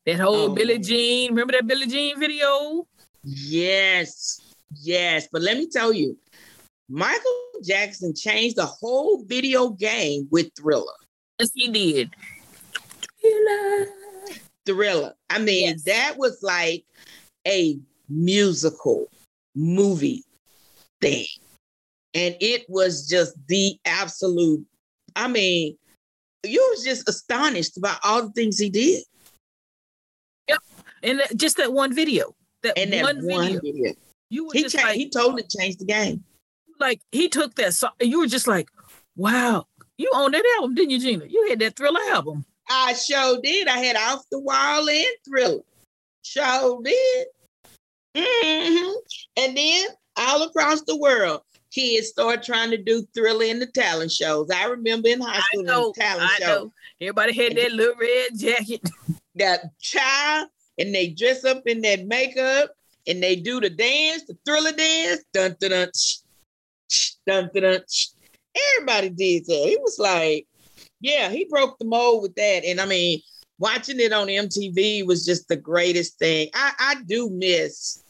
That 0.06 0.20
whole 0.20 0.50
oh. 0.50 0.54
Billie 0.54 0.78
Jean, 0.78 1.30
remember 1.30 1.52
that 1.52 1.66
Billie 1.66 1.86
Jean 1.86 2.18
video? 2.18 2.86
Yes, 3.22 4.40
yes. 4.82 5.28
But 5.30 5.42
let 5.42 5.56
me 5.56 5.68
tell 5.68 5.92
you, 5.92 6.16
Michael 6.88 7.42
Jackson 7.62 8.14
changed 8.14 8.56
the 8.56 8.66
whole 8.66 9.24
video 9.24 9.70
game 9.70 10.28
with 10.30 10.50
Thriller. 10.56 10.92
Yes, 11.38 11.50
he 11.54 11.68
did. 11.68 12.10
Thriller. 13.20 13.86
Thriller. 14.66 15.14
I 15.30 15.38
mean, 15.38 15.68
yes. 15.68 15.82
that 15.84 16.14
was 16.18 16.38
like 16.42 16.84
a 17.46 17.78
musical 18.08 19.08
movie 19.54 20.24
thing. 21.00 21.26
And 22.14 22.36
it 22.40 22.64
was 22.68 23.08
just 23.08 23.34
the 23.48 23.78
absolute, 23.84 24.64
I 25.16 25.28
mean, 25.28 25.76
you 26.44 26.60
was 26.74 26.84
just 26.84 27.08
astonished 27.08 27.80
by 27.80 27.96
all 28.04 28.22
the 28.22 28.30
things 28.30 28.58
he 28.58 28.70
did. 28.70 29.02
Yep. 30.48 30.58
And 31.02 31.22
just 31.36 31.56
that 31.56 31.72
one 31.72 31.94
video. 31.94 32.34
That, 32.62 32.78
and 32.78 32.92
that 32.92 33.02
one, 33.02 33.26
one 33.26 33.44
video. 33.46 33.60
video. 33.60 33.92
You 34.30 34.50
he, 34.52 34.64
cha- 34.64 34.82
like, 34.82 34.96
he 34.96 35.10
totally 35.10 35.44
changed 35.44 35.80
the 35.80 35.86
game 35.86 36.24
like 36.80 37.00
he 37.12 37.28
took 37.28 37.54
that 37.56 37.74
song, 37.74 37.92
you 38.00 38.20
were 38.20 38.26
just 38.26 38.46
like, 38.46 38.68
wow, 39.16 39.66
you 39.98 40.10
own 40.14 40.32
that 40.32 40.44
album, 40.56 40.74
didn't 40.74 40.90
you, 40.90 40.98
Gina? 40.98 41.26
You 41.26 41.46
had 41.48 41.58
that 41.60 41.76
Thriller 41.76 42.00
album. 42.10 42.44
I 42.68 42.94
sure 42.94 43.40
did. 43.42 43.68
I 43.68 43.78
had 43.78 43.96
Off 43.96 44.24
the 44.30 44.40
Wall 44.40 44.88
and 44.88 45.06
Thriller. 45.26 45.62
Sure 46.22 46.82
did. 46.82 47.26
Mm-hmm. 48.16 48.92
And 49.36 49.56
then 49.56 49.88
all 50.16 50.42
across 50.44 50.82
the 50.82 50.96
world, 50.96 51.42
kids 51.72 52.08
start 52.08 52.42
trying 52.42 52.70
to 52.70 52.78
do 52.78 53.06
Thriller 53.14 53.44
in 53.44 53.58
the 53.58 53.66
talent 53.66 54.12
shows. 54.12 54.48
I 54.50 54.66
remember 54.66 55.08
in 55.08 55.20
high 55.20 55.40
school 55.40 55.64
know, 55.64 55.92
the 55.94 56.00
talent 56.00 56.30
I 56.30 56.38
show. 56.38 56.46
Know. 56.46 56.72
Everybody 57.00 57.32
had 57.34 57.56
that 57.56 57.72
little 57.72 57.96
red 58.00 58.38
jacket. 58.38 58.80
That 59.36 59.76
child, 59.80 60.48
and 60.78 60.94
they 60.94 61.08
dress 61.08 61.44
up 61.44 61.66
in 61.66 61.80
that 61.80 62.06
makeup 62.06 62.70
and 63.06 63.20
they 63.20 63.36
do 63.36 63.60
the 63.60 63.70
dance, 63.70 64.24
the 64.24 64.36
thriller 64.44 64.70
dance. 64.72 65.24
Dun 65.32 65.56
dun 65.60 65.70
dun 65.70 65.88
dun, 67.26 67.50
dun, 67.54 67.62
dun. 67.62 67.80
Everybody 68.76 69.10
did 69.10 69.46
that. 69.46 69.68
He 69.68 69.78
was 69.80 69.98
like, 69.98 70.46
yeah, 71.00 71.28
he 71.28 71.44
broke 71.44 71.78
the 71.78 71.84
mold 71.84 72.22
with 72.22 72.34
that. 72.36 72.64
And 72.64 72.80
I 72.80 72.86
mean, 72.86 73.20
watching 73.58 74.00
it 74.00 74.12
on 74.12 74.28
MTV 74.28 75.06
was 75.06 75.24
just 75.24 75.48
the 75.48 75.56
greatest 75.56 76.18
thing. 76.18 76.48
I, 76.54 76.72
I 76.78 76.94
do 77.06 77.30
miss 77.30 78.02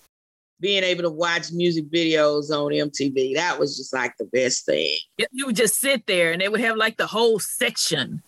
being 0.60 0.84
able 0.84 1.02
to 1.02 1.10
watch 1.10 1.52
music 1.52 1.90
videos 1.90 2.50
on 2.50 2.72
MTV. 2.72 3.34
That 3.34 3.58
was 3.58 3.76
just 3.76 3.92
like 3.92 4.14
the 4.18 4.24
best 4.26 4.64
thing. 4.64 4.96
You 5.32 5.46
would 5.46 5.56
just 5.56 5.78
sit 5.78 6.06
there 6.06 6.32
and 6.32 6.40
they 6.40 6.48
would 6.48 6.60
have 6.60 6.76
like 6.76 6.96
the 6.96 7.06
whole 7.06 7.38
section. 7.38 8.22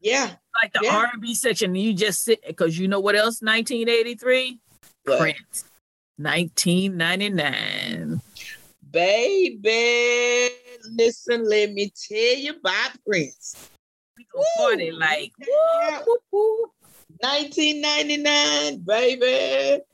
Yeah. 0.00 0.30
Like 0.60 0.72
the 0.72 0.80
yeah. 0.82 0.96
R&B 0.96 1.34
section. 1.34 1.74
You 1.74 1.94
just 1.94 2.24
sit 2.24 2.40
because 2.46 2.78
you 2.78 2.88
know 2.88 3.00
what 3.00 3.14
else? 3.14 3.40
1983? 3.40 4.58
Prince. 5.04 5.64
1999. 6.16 7.97
Baby, 8.98 10.50
listen, 10.90 11.48
let 11.48 11.72
me 11.72 11.92
tell 12.10 12.36
you 12.36 12.50
about 12.58 12.90
Prince. 13.06 13.70
We 14.16 14.26
go 14.34 14.42
party 14.56 14.90
like 14.90 15.30
yeah. 15.38 16.00
1999, 17.20 18.78
baby. 18.78 19.84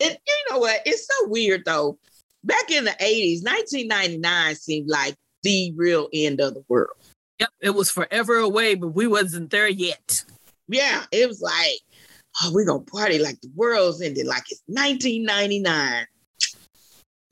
And 0.00 0.12
you 0.12 0.44
know 0.48 0.58
what? 0.58 0.80
It's 0.86 1.08
so 1.08 1.28
weird 1.28 1.64
though. 1.64 1.98
Back 2.44 2.70
in 2.70 2.84
the 2.84 2.92
80s, 2.92 3.42
1999 3.42 4.54
seemed 4.54 4.88
like 4.88 5.16
the 5.42 5.72
real 5.74 6.08
end 6.12 6.40
of 6.40 6.54
the 6.54 6.62
world. 6.68 6.94
Yep, 7.40 7.50
it 7.62 7.70
was 7.70 7.90
forever 7.90 8.36
away, 8.36 8.76
but 8.76 8.94
we 8.94 9.08
wasn't 9.08 9.50
there 9.50 9.66
yet. 9.66 10.24
Yeah, 10.68 11.02
it 11.10 11.26
was 11.26 11.40
like, 11.40 11.80
oh, 12.40 12.52
we're 12.54 12.66
gonna 12.66 12.84
party 12.84 13.18
like 13.18 13.40
the 13.40 13.50
world's 13.56 14.00
ended, 14.00 14.26
like 14.26 14.44
it's 14.52 14.62
1999. 14.68 16.06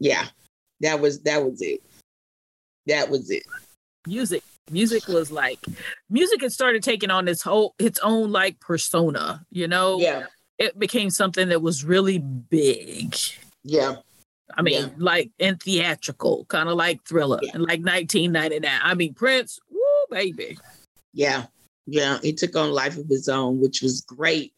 Yeah, 0.00 0.26
that 0.80 1.00
was 1.00 1.20
that 1.22 1.44
was 1.44 1.60
it. 1.62 1.82
That 2.86 3.10
was 3.10 3.30
it. 3.30 3.44
Music. 4.06 4.42
Music 4.70 5.08
was 5.08 5.30
like 5.30 5.58
music 6.08 6.42
had 6.42 6.52
started 6.52 6.82
taking 6.82 7.10
on 7.10 7.28
its 7.28 7.42
whole 7.42 7.74
its 7.78 7.98
own 8.00 8.30
like 8.30 8.60
persona, 8.60 9.44
you 9.50 9.68
know? 9.68 9.98
Yeah. 9.98 10.26
It 10.58 10.78
became 10.78 11.10
something 11.10 11.48
that 11.48 11.62
was 11.62 11.84
really 11.84 12.18
big. 12.18 13.16
Yeah. 13.64 13.96
I 14.56 14.62
mean, 14.62 14.82
yeah. 14.82 14.88
like 14.98 15.30
and 15.38 15.60
theatrical, 15.60 16.44
kind 16.46 16.68
of 16.68 16.76
like 16.76 17.04
thriller, 17.04 17.38
yeah. 17.42 17.52
and 17.54 17.62
like 17.62 17.80
1999. 17.80 18.80
I 18.82 18.94
mean, 18.94 19.14
Prince, 19.14 19.60
woo, 19.70 19.80
baby. 20.10 20.58
Yeah, 21.12 21.46
yeah, 21.86 22.18
he 22.22 22.32
took 22.32 22.56
on 22.56 22.72
life 22.72 22.96
of 22.98 23.08
his 23.08 23.28
own, 23.28 23.60
which 23.60 23.82
was 23.82 24.00
great. 24.00 24.52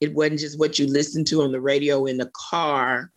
It 0.00 0.14
wasn't 0.14 0.40
just 0.40 0.58
what 0.58 0.78
you 0.78 0.86
listened 0.86 1.26
to 1.28 1.42
on 1.42 1.52
the 1.52 1.60
radio 1.60 2.06
in 2.06 2.16
the 2.16 2.30
car 2.34 3.10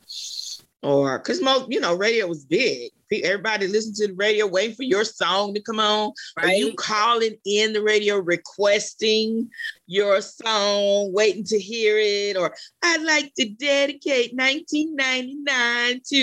or 0.84 1.18
because 1.18 1.42
most, 1.42 1.72
you 1.72 1.80
know, 1.80 1.96
radio 1.96 2.28
was 2.28 2.46
big. 2.46 2.92
Everybody 3.12 3.68
listened 3.68 3.96
to 3.98 4.08
the 4.08 4.14
radio, 4.14 4.48
waiting 4.48 4.76
for 4.76 4.84
your 4.84 5.04
song 5.04 5.54
to 5.54 5.62
come 5.62 5.80
on. 5.80 6.14
Right. 6.36 6.46
Or 6.46 6.50
you 6.52 6.74
calling 6.74 7.36
in 7.46 7.74
the 7.74 7.82
radio, 7.82 8.18
requesting 8.18 9.50
your 9.86 10.20
song, 10.22 11.14
waiting 11.14 11.44
to 11.46 11.60
hear 11.60 11.98
it. 12.00 12.36
Or 12.36 12.56
I'd 12.82 13.04
like 13.04 13.32
to 13.36 13.48
dedicate 13.50 14.34
1999 14.34 16.02
to, 16.10 16.18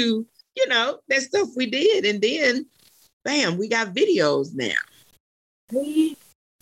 you 0.56 0.68
know, 0.68 0.98
that 1.08 1.22
stuff 1.22 1.48
we 1.56 1.66
did. 1.66 2.04
And 2.04 2.20
then, 2.20 2.66
bam, 3.24 3.56
we 3.56 3.68
got 3.68 3.94
videos 3.94 4.48
now. 4.52 4.74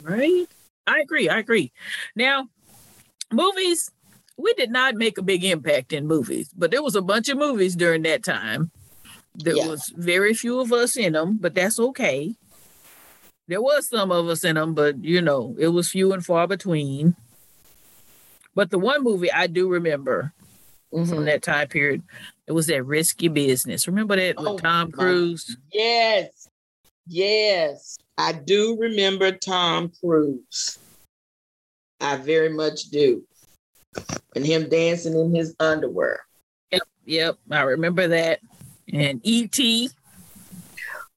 Right. 0.02 0.46
I 0.86 1.00
agree. 1.00 1.30
I 1.30 1.38
agree. 1.38 1.72
Now, 2.14 2.48
movies 3.32 3.90
we 4.38 4.54
did 4.54 4.70
not 4.70 4.94
make 4.94 5.18
a 5.18 5.22
big 5.22 5.44
impact 5.44 5.92
in 5.92 6.06
movies, 6.06 6.50
but 6.56 6.70
there 6.70 6.82
was 6.82 6.94
a 6.94 7.02
bunch 7.02 7.28
of 7.28 7.36
movies 7.36 7.74
during 7.74 8.02
that 8.02 8.22
time. 8.22 8.70
There 9.34 9.56
yeah. 9.56 9.66
was 9.66 9.92
very 9.96 10.32
few 10.32 10.60
of 10.60 10.72
us 10.72 10.96
in 10.96 11.12
them, 11.12 11.38
but 11.38 11.54
that's 11.54 11.78
okay. 11.78 12.34
There 13.48 13.60
was 13.60 13.88
some 13.88 14.12
of 14.12 14.28
us 14.28 14.44
in 14.44 14.54
them, 14.54 14.74
but 14.74 15.02
you 15.04 15.20
know, 15.20 15.56
it 15.58 15.68
was 15.68 15.90
few 15.90 16.12
and 16.12 16.24
far 16.24 16.46
between. 16.46 17.16
But 18.54 18.70
the 18.70 18.78
one 18.78 19.02
movie 19.02 19.30
I 19.30 19.48
do 19.48 19.68
remember 19.68 20.32
mm-hmm. 20.94 21.08
from 21.08 21.24
that 21.24 21.42
time 21.42 21.68
period, 21.68 22.02
it 22.46 22.52
was 22.52 22.68
that 22.68 22.84
Risky 22.84 23.28
Business. 23.28 23.88
Remember 23.88 24.16
that 24.16 24.34
oh, 24.38 24.54
with 24.54 24.62
Tom 24.62 24.92
Cruise? 24.92 25.56
Yes. 25.72 26.48
Yes. 27.06 27.96
I 28.16 28.32
do 28.32 28.76
remember 28.78 29.32
Tom 29.32 29.90
Cruise. 30.00 30.78
I 32.00 32.16
very 32.16 32.50
much 32.50 32.84
do 32.90 33.24
and 34.34 34.44
him 34.44 34.68
dancing 34.68 35.18
in 35.18 35.34
his 35.34 35.54
underwear. 35.60 36.20
Yep, 36.70 36.82
yep, 37.04 37.38
I 37.50 37.62
remember 37.62 38.08
that. 38.08 38.40
And 38.92 39.20
E.T. 39.22 39.90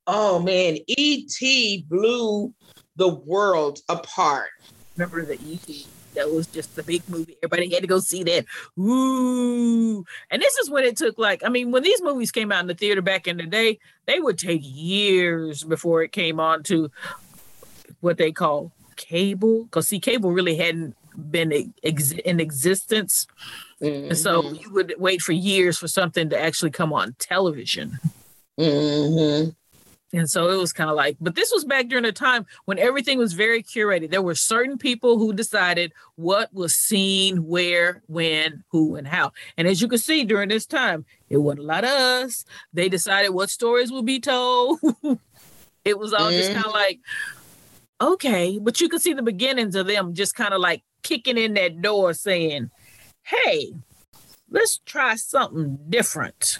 Oh 0.08 0.40
man, 0.40 0.78
E.T. 0.88 1.86
blew 1.90 2.54
the 2.96 3.08
world 3.08 3.80
apart. 3.88 4.50
Remember 4.96 5.24
the 5.24 5.40
E.T. 5.46 5.88
That 6.16 6.30
was 6.30 6.48
just 6.48 6.76
the 6.76 6.84
big 6.84 7.08
movie. 7.08 7.38
Everybody 7.42 7.74
had 7.74 7.84
to 7.84 7.88
go 7.88 8.00
see 8.00 8.24
that. 8.24 8.46
Ooh. 8.78 10.04
And 10.30 10.42
this 10.42 10.58
is 10.58 10.70
when 10.70 10.84
it 10.84 10.98
took 10.98 11.18
like, 11.18 11.42
I 11.46 11.50
mean, 11.50 11.72
when 11.72 11.84
these 11.84 12.02
movies 12.02 12.32
came 12.32 12.52
out 12.52 12.60
in 12.60 12.68
the 12.68 12.74
theater 12.74 13.02
back 13.02 13.28
in 13.28 13.38
the 13.38 13.46
day, 13.46 13.80
they 14.08 14.20
would 14.20 14.38
take 14.38 14.62
years 14.62 15.64
before 15.64 16.04
it 16.04 16.12
came 16.12 16.40
on 16.40 16.64
to 16.64 16.92
what 18.02 18.18
they 18.18 18.34
call 18.34 18.74
cable 18.98 19.64
because 19.64 19.88
see 19.88 20.00
cable 20.00 20.32
really 20.32 20.56
hadn't 20.56 20.96
been 21.16 21.74
ex- 21.84 22.12
in 22.12 22.40
existence 22.40 23.28
mm-hmm. 23.82 24.10
and 24.10 24.18
so 24.18 24.42
mm-hmm. 24.42 24.56
you 24.56 24.74
would 24.74 24.94
wait 24.98 25.22
for 25.22 25.34
years 25.34 25.78
for 25.78 25.88
something 25.88 26.30
to 26.30 26.40
actually 26.40 26.72
come 26.72 26.94
on 26.94 27.16
television 27.20 28.00
mm-hmm. 28.60 29.50
and 30.18 30.30
so 30.30 30.50
it 30.50 30.58
was 30.58 30.74
kind 30.74 30.90
of 30.90 30.96
like 30.96 31.18
but 31.20 31.36
this 31.36 31.52
was 31.54 31.66
back 31.66 31.88
during 31.88 32.06
a 32.06 32.12
time 32.12 32.46
when 32.66 32.80
everything 32.80 33.18
was 33.18 33.34
very 33.34 33.62
curated 33.62 34.12
there 34.12 34.22
were 34.22 34.36
certain 34.36 34.78
people 34.78 35.18
who 35.18 35.34
decided 35.34 35.94
what 36.16 36.54
was 36.54 36.76
seen 36.76 37.46
where 37.46 38.02
when 38.08 38.64
who 38.70 38.96
and 38.96 39.08
how 39.08 39.32
and 39.58 39.68
as 39.68 39.82
you 39.82 39.88
can 39.88 40.00
see 40.00 40.24
during 40.24 40.50
this 40.50 40.66
time 40.66 41.06
it 41.30 41.38
wasn't 41.38 41.60
a 41.60 41.64
lot 41.64 41.84
of 41.84 41.90
us 41.90 42.46
they 42.74 42.90
decided 42.90 43.30
what 43.30 43.50
stories 43.50 43.92
would 43.92 44.06
be 44.06 44.20
told 44.20 44.80
it 45.86 45.98
was 45.98 46.14
all 46.14 46.30
mm-hmm. 46.30 46.38
just 46.38 46.54
kind 46.54 46.66
of 46.66 46.74
like 46.74 47.00
okay, 48.02 48.60
but 48.60 48.82
you 48.82 48.90
can 48.90 49.00
see 49.00 49.14
the 49.14 49.22
beginnings 49.22 49.76
of 49.76 49.88
them 49.88 50.14
just 50.14 50.36
kind 50.36 50.54
of 50.54 50.60
like 50.60 50.84
kicking 51.04 51.38
in 51.38 51.54
that 51.56 51.82
door 51.82 52.14
saying, 52.14 52.70
hey, 53.24 53.74
let's 54.50 54.80
try 54.86 55.16
something 55.16 55.78
different. 55.90 56.60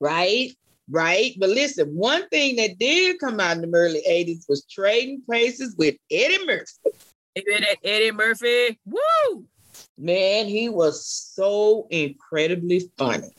Right, 0.00 0.50
right. 0.90 1.34
But 1.38 1.50
listen, 1.50 1.94
one 1.94 2.28
thing 2.28 2.56
that 2.56 2.78
did 2.78 3.18
come 3.18 3.40
out 3.40 3.56
in 3.56 3.70
the 3.70 3.76
early 3.76 4.02
80s 4.08 4.48
was 4.48 4.64
trading 4.64 5.22
places 5.24 5.74
with 5.76 5.96
Eddie 6.10 6.44
Murphy. 6.46 6.90
Eddie 7.84 8.12
Murphy, 8.12 8.78
woo! 8.84 9.44
Man, 9.98 10.46
he 10.46 10.68
was 10.68 11.04
so 11.06 11.86
incredibly 11.90 12.90
funny. 12.96 13.30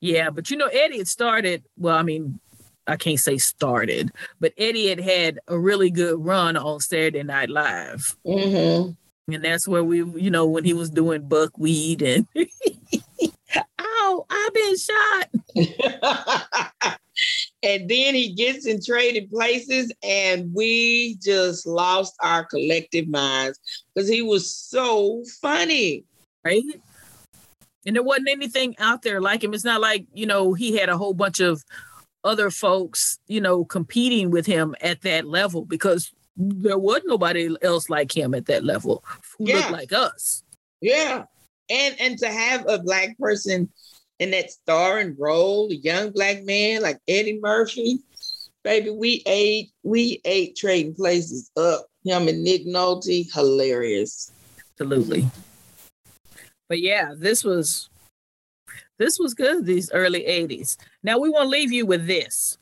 Yeah, 0.00 0.30
but 0.30 0.50
you 0.50 0.56
know, 0.56 0.66
Eddie 0.66 0.98
had 0.98 1.08
started, 1.08 1.64
well, 1.76 1.96
I 1.96 2.02
mean, 2.02 2.40
I 2.86 2.96
can't 2.96 3.18
say 3.18 3.38
started, 3.38 4.12
but 4.40 4.52
Eddie 4.56 4.88
had 4.88 5.00
had 5.00 5.40
a 5.48 5.58
really 5.58 5.90
good 5.90 6.24
run 6.24 6.56
on 6.56 6.80
Saturday 6.80 7.22
Night 7.22 7.50
Live. 7.50 8.16
Mm-hmm. 8.26 8.92
And 9.28 9.44
that's 9.44 9.66
where 9.66 9.82
we, 9.82 9.98
you 9.98 10.30
know, 10.30 10.46
when 10.46 10.64
he 10.64 10.72
was 10.72 10.90
doing 10.90 11.28
buckwheat 11.28 12.00
and, 12.02 12.26
oh, 13.78 14.26
I've 14.30 14.54
been 14.54 14.76
shot. 14.76 15.28
and 17.62 17.88
then 17.88 18.14
he 18.14 18.32
gets 18.34 18.66
in 18.66 18.80
trading 18.84 19.28
places, 19.28 19.92
and 20.02 20.52
we 20.54 21.16
just 21.16 21.66
lost 21.66 22.14
our 22.22 22.44
collective 22.44 23.08
minds 23.08 23.58
because 23.94 24.08
he 24.08 24.22
was 24.22 24.54
so 24.54 25.24
funny. 25.40 26.04
Right? 26.44 26.62
And 27.84 27.96
there 27.96 28.02
wasn't 28.02 28.28
anything 28.28 28.76
out 28.78 29.02
there 29.02 29.20
like 29.20 29.42
him. 29.42 29.54
It's 29.54 29.64
not 29.64 29.80
like, 29.80 30.06
you 30.12 30.26
know, 30.26 30.54
he 30.54 30.76
had 30.76 30.88
a 30.88 30.98
whole 30.98 31.14
bunch 31.14 31.40
of 31.40 31.64
other 32.24 32.50
folks, 32.50 33.18
you 33.28 33.40
know, 33.40 33.64
competing 33.64 34.30
with 34.30 34.46
him 34.46 34.74
at 34.80 35.02
that 35.02 35.26
level 35.26 35.64
because 35.64 36.12
there 36.36 36.78
was 36.78 37.02
nobody 37.04 37.54
else 37.62 37.88
like 37.88 38.14
him 38.14 38.34
at 38.34 38.46
that 38.46 38.64
level 38.64 39.02
who 39.38 39.48
yeah. 39.48 39.56
looked 39.56 39.70
like 39.70 39.92
us. 39.92 40.42
Yeah. 40.80 41.24
And 41.70 41.96
and 42.00 42.18
to 42.18 42.28
have 42.28 42.64
a 42.68 42.78
black 42.78 43.18
person 43.18 43.68
in 44.18 44.30
that 44.30 44.50
starring 44.50 45.16
role, 45.18 45.70
a 45.70 45.76
young 45.76 46.10
black 46.10 46.44
man 46.44 46.82
like 46.82 46.98
Eddie 47.08 47.40
Murphy, 47.40 47.98
baby, 48.62 48.90
we 48.90 49.22
ate 49.26 49.70
we 49.82 50.20
ate 50.24 50.56
trading 50.56 50.94
places 50.94 51.50
up. 51.56 51.86
Him 52.04 52.28
and 52.28 52.44
Nick 52.44 52.66
Nolte, 52.66 53.32
hilarious. 53.32 54.30
Absolutely. 54.72 55.28
But 56.68 56.80
yeah, 56.80 57.14
this 57.16 57.42
was 57.42 57.88
this 58.98 59.18
was 59.18 59.34
good, 59.34 59.66
these 59.66 59.90
early 59.92 60.20
80s. 60.20 60.76
Now 61.02 61.18
we 61.18 61.28
want 61.28 61.44
to 61.44 61.48
leave 61.48 61.72
you 61.72 61.84
with 61.86 62.06
this. 62.06 62.58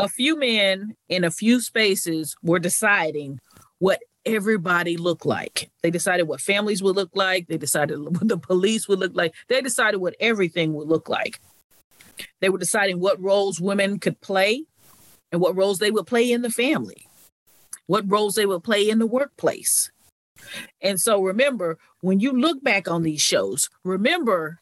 A 0.00 0.08
few 0.08 0.38
men 0.38 0.96
in 1.08 1.24
a 1.24 1.30
few 1.30 1.60
spaces 1.60 2.36
were 2.42 2.58
deciding 2.58 3.40
what 3.78 4.00
everybody 4.24 4.96
looked 4.96 5.26
like. 5.26 5.70
They 5.82 5.90
decided 5.90 6.24
what 6.24 6.40
families 6.40 6.82
would 6.82 6.96
look 6.96 7.10
like. 7.14 7.46
They 7.48 7.58
decided 7.58 7.98
what 8.00 8.28
the 8.28 8.38
police 8.38 8.88
would 8.88 8.98
look 8.98 9.14
like. 9.14 9.34
They 9.48 9.60
decided 9.60 9.98
what 9.98 10.16
everything 10.20 10.74
would 10.74 10.88
look 10.88 11.08
like. 11.08 11.40
They 12.40 12.48
were 12.48 12.58
deciding 12.58 13.00
what 13.00 13.20
roles 13.20 13.60
women 13.60 13.98
could 13.98 14.20
play 14.20 14.64
and 15.32 15.40
what 15.40 15.56
roles 15.56 15.78
they 15.78 15.90
would 15.90 16.06
play 16.06 16.30
in 16.30 16.42
the 16.42 16.50
family, 16.50 17.06
what 17.86 18.10
roles 18.10 18.34
they 18.34 18.46
would 18.46 18.64
play 18.64 18.88
in 18.88 18.98
the 18.98 19.06
workplace. 19.06 19.90
And 20.80 21.00
so 21.00 21.22
remember, 21.22 21.78
when 22.00 22.20
you 22.20 22.32
look 22.32 22.62
back 22.62 22.90
on 22.90 23.02
these 23.02 23.20
shows, 23.20 23.68
remember 23.84 24.60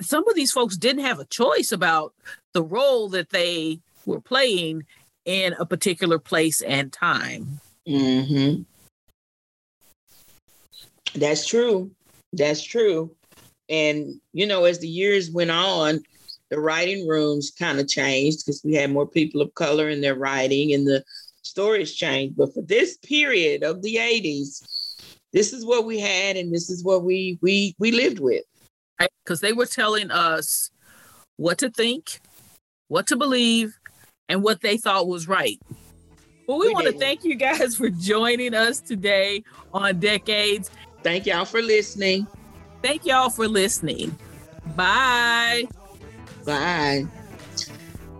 some 0.00 0.28
of 0.28 0.34
these 0.34 0.52
folks 0.52 0.76
didn't 0.76 1.04
have 1.04 1.20
a 1.20 1.24
choice 1.26 1.72
about 1.72 2.14
the 2.52 2.62
role 2.62 3.08
that 3.10 3.30
they 3.30 3.80
were 4.04 4.20
playing 4.20 4.84
in 5.24 5.54
a 5.58 5.66
particular 5.66 6.18
place 6.18 6.60
and 6.62 6.92
time. 6.92 7.60
Mm-hmm. 7.86 8.62
That's 11.18 11.46
true. 11.46 11.90
That's 12.32 12.62
true. 12.62 13.10
And, 13.68 14.20
you 14.32 14.46
know, 14.46 14.64
as 14.64 14.78
the 14.78 14.88
years 14.88 15.30
went 15.30 15.50
on, 15.50 16.02
the 16.50 16.60
writing 16.60 17.08
rooms 17.08 17.50
kind 17.50 17.80
of 17.80 17.88
changed 17.88 18.44
because 18.44 18.62
we 18.64 18.74
had 18.74 18.92
more 18.92 19.06
people 19.06 19.40
of 19.40 19.54
color 19.54 19.88
in 19.88 20.00
their 20.00 20.14
writing 20.14 20.72
and 20.72 20.86
the 20.86 21.02
stories 21.42 21.94
changed. 21.94 22.36
But 22.36 22.54
for 22.54 22.62
this 22.62 22.98
period 22.98 23.64
of 23.64 23.82
the 23.82 23.96
80s, 23.96 24.96
this 25.32 25.52
is 25.52 25.66
what 25.66 25.84
we 25.84 25.98
had 25.98 26.36
and 26.36 26.54
this 26.54 26.70
is 26.70 26.84
what 26.84 27.02
we 27.02 27.38
we 27.42 27.74
we 27.78 27.90
lived 27.90 28.20
with 28.20 28.44
because 28.98 29.40
they 29.40 29.52
were 29.52 29.66
telling 29.66 30.10
us 30.10 30.70
what 31.36 31.58
to 31.58 31.70
think, 31.70 32.20
what 32.88 33.06
to 33.08 33.16
believe, 33.16 33.78
and 34.28 34.42
what 34.42 34.60
they 34.60 34.76
thought 34.76 35.08
was 35.08 35.28
right. 35.28 35.60
Well, 36.46 36.58
we, 36.58 36.68
we 36.68 36.74
want 36.74 36.86
to 36.86 36.98
thank 36.98 37.24
you 37.24 37.34
guys 37.34 37.76
for 37.76 37.90
joining 37.90 38.54
us 38.54 38.80
today 38.80 39.42
on 39.72 39.98
Decades. 39.98 40.70
Thank 41.02 41.26
y'all 41.26 41.44
for 41.44 41.60
listening. 41.60 42.26
Thank 42.82 43.04
y'all 43.04 43.30
for 43.30 43.48
listening. 43.48 44.16
Bye. 44.76 45.66
Bye. 46.44 47.06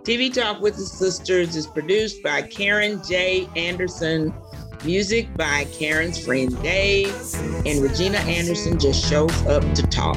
TV 0.02 0.32
Talk 0.32 0.60
with 0.60 0.76
the 0.76 0.82
Sistas 0.82 1.56
is 1.56 1.66
produced 1.66 2.22
by 2.22 2.42
Karen 2.42 3.02
J. 3.02 3.48
Anderson. 3.56 4.32
Music 4.84 5.32
by 5.36 5.64
Karen's 5.72 6.24
friend 6.24 6.60
Dave. 6.62 7.14
And 7.66 7.82
Regina 7.82 8.18
Anderson 8.18 8.78
just 8.78 9.04
shows 9.04 9.34
up 9.46 9.62
to 9.74 9.82
talk. 9.84 10.16